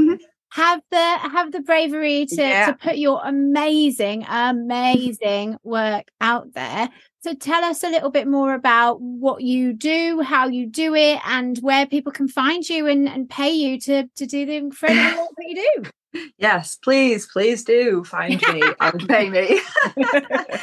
have 0.56 0.80
the 0.90 0.98
have 1.36 1.52
the 1.52 1.60
bravery 1.60 2.26
to, 2.26 2.36
Yeah. 2.42 2.68
to 2.68 2.74
put 2.74 2.98
your 2.98 3.20
amazing 3.26 4.26
amazing 4.30 5.58
work 5.64 6.06
out 6.22 6.54
there 6.54 6.88
so 7.22 7.34
tell 7.34 7.62
us 7.64 7.84
a 7.84 7.90
little 7.90 8.10
bit 8.10 8.26
more 8.26 8.54
about 8.54 9.02
what 9.02 9.42
you 9.42 9.74
do 9.74 10.22
how 10.22 10.48
you 10.48 10.66
do 10.66 10.96
it 10.96 11.20
and 11.26 11.58
where 11.58 11.86
people 11.86 12.14
can 12.14 12.30
find 12.30 12.68
you 12.70 12.88
and, 12.88 13.10
and 13.10 13.30
pay 13.30 13.52
you 13.52 13.78
to 13.82 14.08
to 14.16 14.26
do 14.26 14.46
the 14.46 14.56
incredible 14.56 15.24
work 15.24 15.30
that 15.38 15.46
you 15.50 15.56
do 15.84 15.90
Yes, 16.38 16.78
please, 16.78 17.28
please 17.28 17.66
do 17.66 18.06
find 18.06 18.42
me 18.54 18.64
and 18.80 19.06
pay 19.10 19.30
me. 19.30 19.60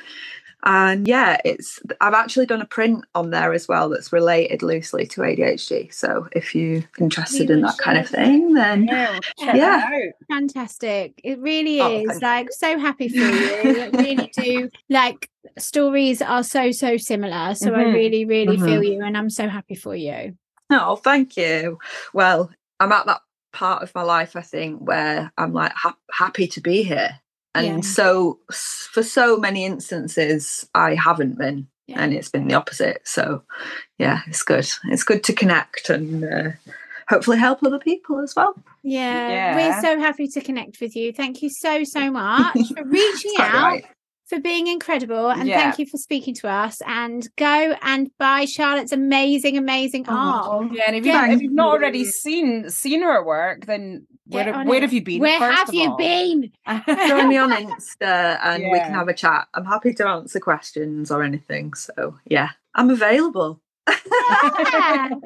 and 0.66 1.08
yeah 1.08 1.38
it's 1.46 1.80
i've 2.02 2.14
actually 2.14 2.46
done 2.46 2.62
a 2.62 2.66
print 2.66 3.04
on 3.14 3.30
there 3.30 3.54
as 3.54 3.68
well 3.68 3.90
that's 3.90 4.12
related 4.12 4.64
loosely 4.64 5.06
to 5.06 5.22
adhd 5.22 5.94
so 5.94 6.28
if 6.34 6.56
you're 6.56 6.84
interested 7.00 7.50
in 7.50 7.62
that 7.62 7.78
kind 7.78 7.98
of 7.98 8.08
thing 8.10 8.54
then 8.54 8.84
yeah. 8.86 9.20
Yeah. 9.40 9.90
fantastic 10.28 11.22
it 11.24 11.40
really 11.40 11.80
Oh, 11.82 12.00
is 12.00 12.08
thank 12.08 12.24
like 12.24 12.52
so 12.52 12.80
happy 12.80 13.10
for 13.10 13.16
you 13.16 13.82
I 13.84 13.88
really 13.88 14.32
do 14.36 14.70
like 14.90 15.30
stories 15.58 16.22
are 16.22 16.44
so 16.44 16.72
so 16.72 16.98
similar 16.98 17.54
so 17.56 17.74
i 17.74 17.84
Mhm. 17.84 17.94
really 17.94 18.26
really 18.26 18.58
feel 18.58 18.84
you 18.84 19.04
and 19.04 19.16
i'm 19.16 19.30
so 19.30 19.48
happy 19.48 19.76
for 19.76 19.96
you 19.96 20.36
Oh, 20.72 20.96
thank 20.96 21.38
you. 21.38 21.78
Well, 22.14 22.50
I'm 22.80 22.92
at 22.92 23.06
that 23.06 23.22
part 23.54 23.84
of 23.84 23.94
my 23.94 24.02
life, 24.02 24.36
I 24.36 24.42
think, 24.42 24.82
where 24.82 25.32
I'm 25.38 25.54
like 25.54 25.72
ha- 25.74 25.96
happy 26.12 26.48
to 26.48 26.62
be 26.62 26.82
here. 26.82 27.20
And 27.56 27.68
Yeah. 27.68 27.82
so, 27.82 28.40
for 28.52 29.02
so 29.02 29.38
many 29.38 29.66
instances, 29.66 30.68
I 30.76 30.94
haven't 30.96 31.38
been, 31.38 31.68
Yeah. 31.88 32.02
and 32.02 32.14
it's 32.14 32.30
been 32.30 32.48
the 32.48 32.54
opposite. 32.56 33.02
So, 33.06 33.42
yeah, 33.98 34.20
it's 34.28 34.44
good. 34.44 34.68
It's 34.92 35.04
good 35.04 35.24
to 35.24 35.34
connect 35.34 35.90
and 35.90 36.24
uh, 36.26 36.50
hopefully 37.08 37.38
help 37.38 37.64
other 37.64 37.80
people 37.80 38.20
as 38.20 38.36
well. 38.36 38.56
Yeah, 38.84 39.56
we're 39.56 39.82
so 39.82 40.00
happy 40.00 40.28
to 40.28 40.42
connect 40.42 40.82
with 40.82 40.96
you. 40.96 41.14
Thank 41.14 41.42
you 41.42 41.50
so, 41.50 41.84
so 41.86 42.12
much 42.22 42.58
for 42.76 42.84
reaching 42.84 43.34
out, 43.40 43.54
right. 43.54 43.86
for 44.28 44.40
being 44.40 44.68
incredible, 44.68 45.30
and 45.30 45.48
Yeah. 45.48 45.62
thank 45.62 45.80
you 45.80 45.86
for 45.86 45.98
speaking 45.98 46.36
to 46.36 46.50
us. 46.50 46.82
And 46.86 47.26
go 47.38 47.76
and 47.82 48.12
buy 48.20 48.46
Charlotte's 48.46 48.92
amazing, 48.92 49.58
amazing 49.58 50.10
art. 50.10 50.46
Oh, 50.50 50.70
Yeah, 50.74 50.84
and 50.88 50.96
if, 50.98 51.06
you, 51.06 51.14
if 51.16 51.42
you've 51.42 51.54
not 51.54 51.70
already 51.70 52.04
seen 52.04 52.70
seen 52.70 53.02
her 53.02 53.24
work, 53.24 53.66
then 53.66 54.08
Get 54.08 54.15
where, 54.28 54.54
on 54.54 54.68
where 54.68 54.82
have 54.82 54.94
you 54.94 55.02
been? 55.04 55.22
Where 55.22 55.40
first 55.40 55.58
have 55.58 55.70
of 55.70 55.76
you 55.76 55.90
all? 55.92 55.98
been? 55.98 56.52
Join 57.08 57.30
me 57.30 57.38
on 57.38 57.52
Insta 57.64 58.40
and 58.44 58.64
we 58.72 58.80
can 58.80 58.94
have 58.94 59.08
a 59.08 59.14
chat. 59.14 59.48
I'm 59.54 59.66
happy 59.66 59.94
to 59.96 60.08
answer 60.08 60.40
questions 60.40 61.12
or 61.12 61.24
anything. 61.24 61.74
So, 61.76 62.18
yeah, 62.26 62.50
I'm 62.74 62.90
available. 62.90 63.62
Yeah. 63.88 65.10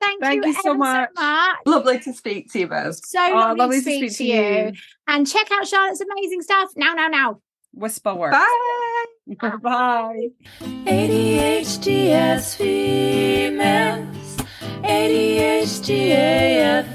Thank, 0.00 0.20
Thank 0.20 0.44
you, 0.44 0.50
you 0.50 0.60
so 0.62 0.74
much. 0.74 1.08
so 1.16 1.22
much. 1.22 1.56
Lovely 1.64 1.98
to 2.00 2.12
speak 2.12 2.52
to 2.52 2.58
you 2.58 2.66
both. 2.68 3.00
So 3.06 3.18
Oh, 3.18 3.32
lovely, 3.56 3.58
lovely 3.58 3.76
to 3.78 4.10
speak, 4.10 4.16
to 4.18 4.24
you. 4.24 4.72
And 5.08 5.26
check 5.26 5.50
out 5.50 5.66
Charlotte's 5.66 6.02
amazing 6.02 6.42
stuff 6.42 6.70
now, 6.76 6.92
now, 6.92 7.08
now. 7.08 7.40
Wispa 7.74 8.14
work. 8.16 8.32
Bye. 8.32 9.56
Bye. 9.62 10.28
ADHD 10.60 12.10
as 12.10 12.54
females, 12.54 14.36
ADHD 14.82 16.10
AF, 16.10 16.86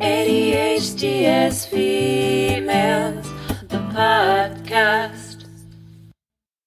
ADHD 0.00 1.24
as 1.24 1.66
females, 1.66 3.26
the 3.68 3.76
podcast. 3.92 5.29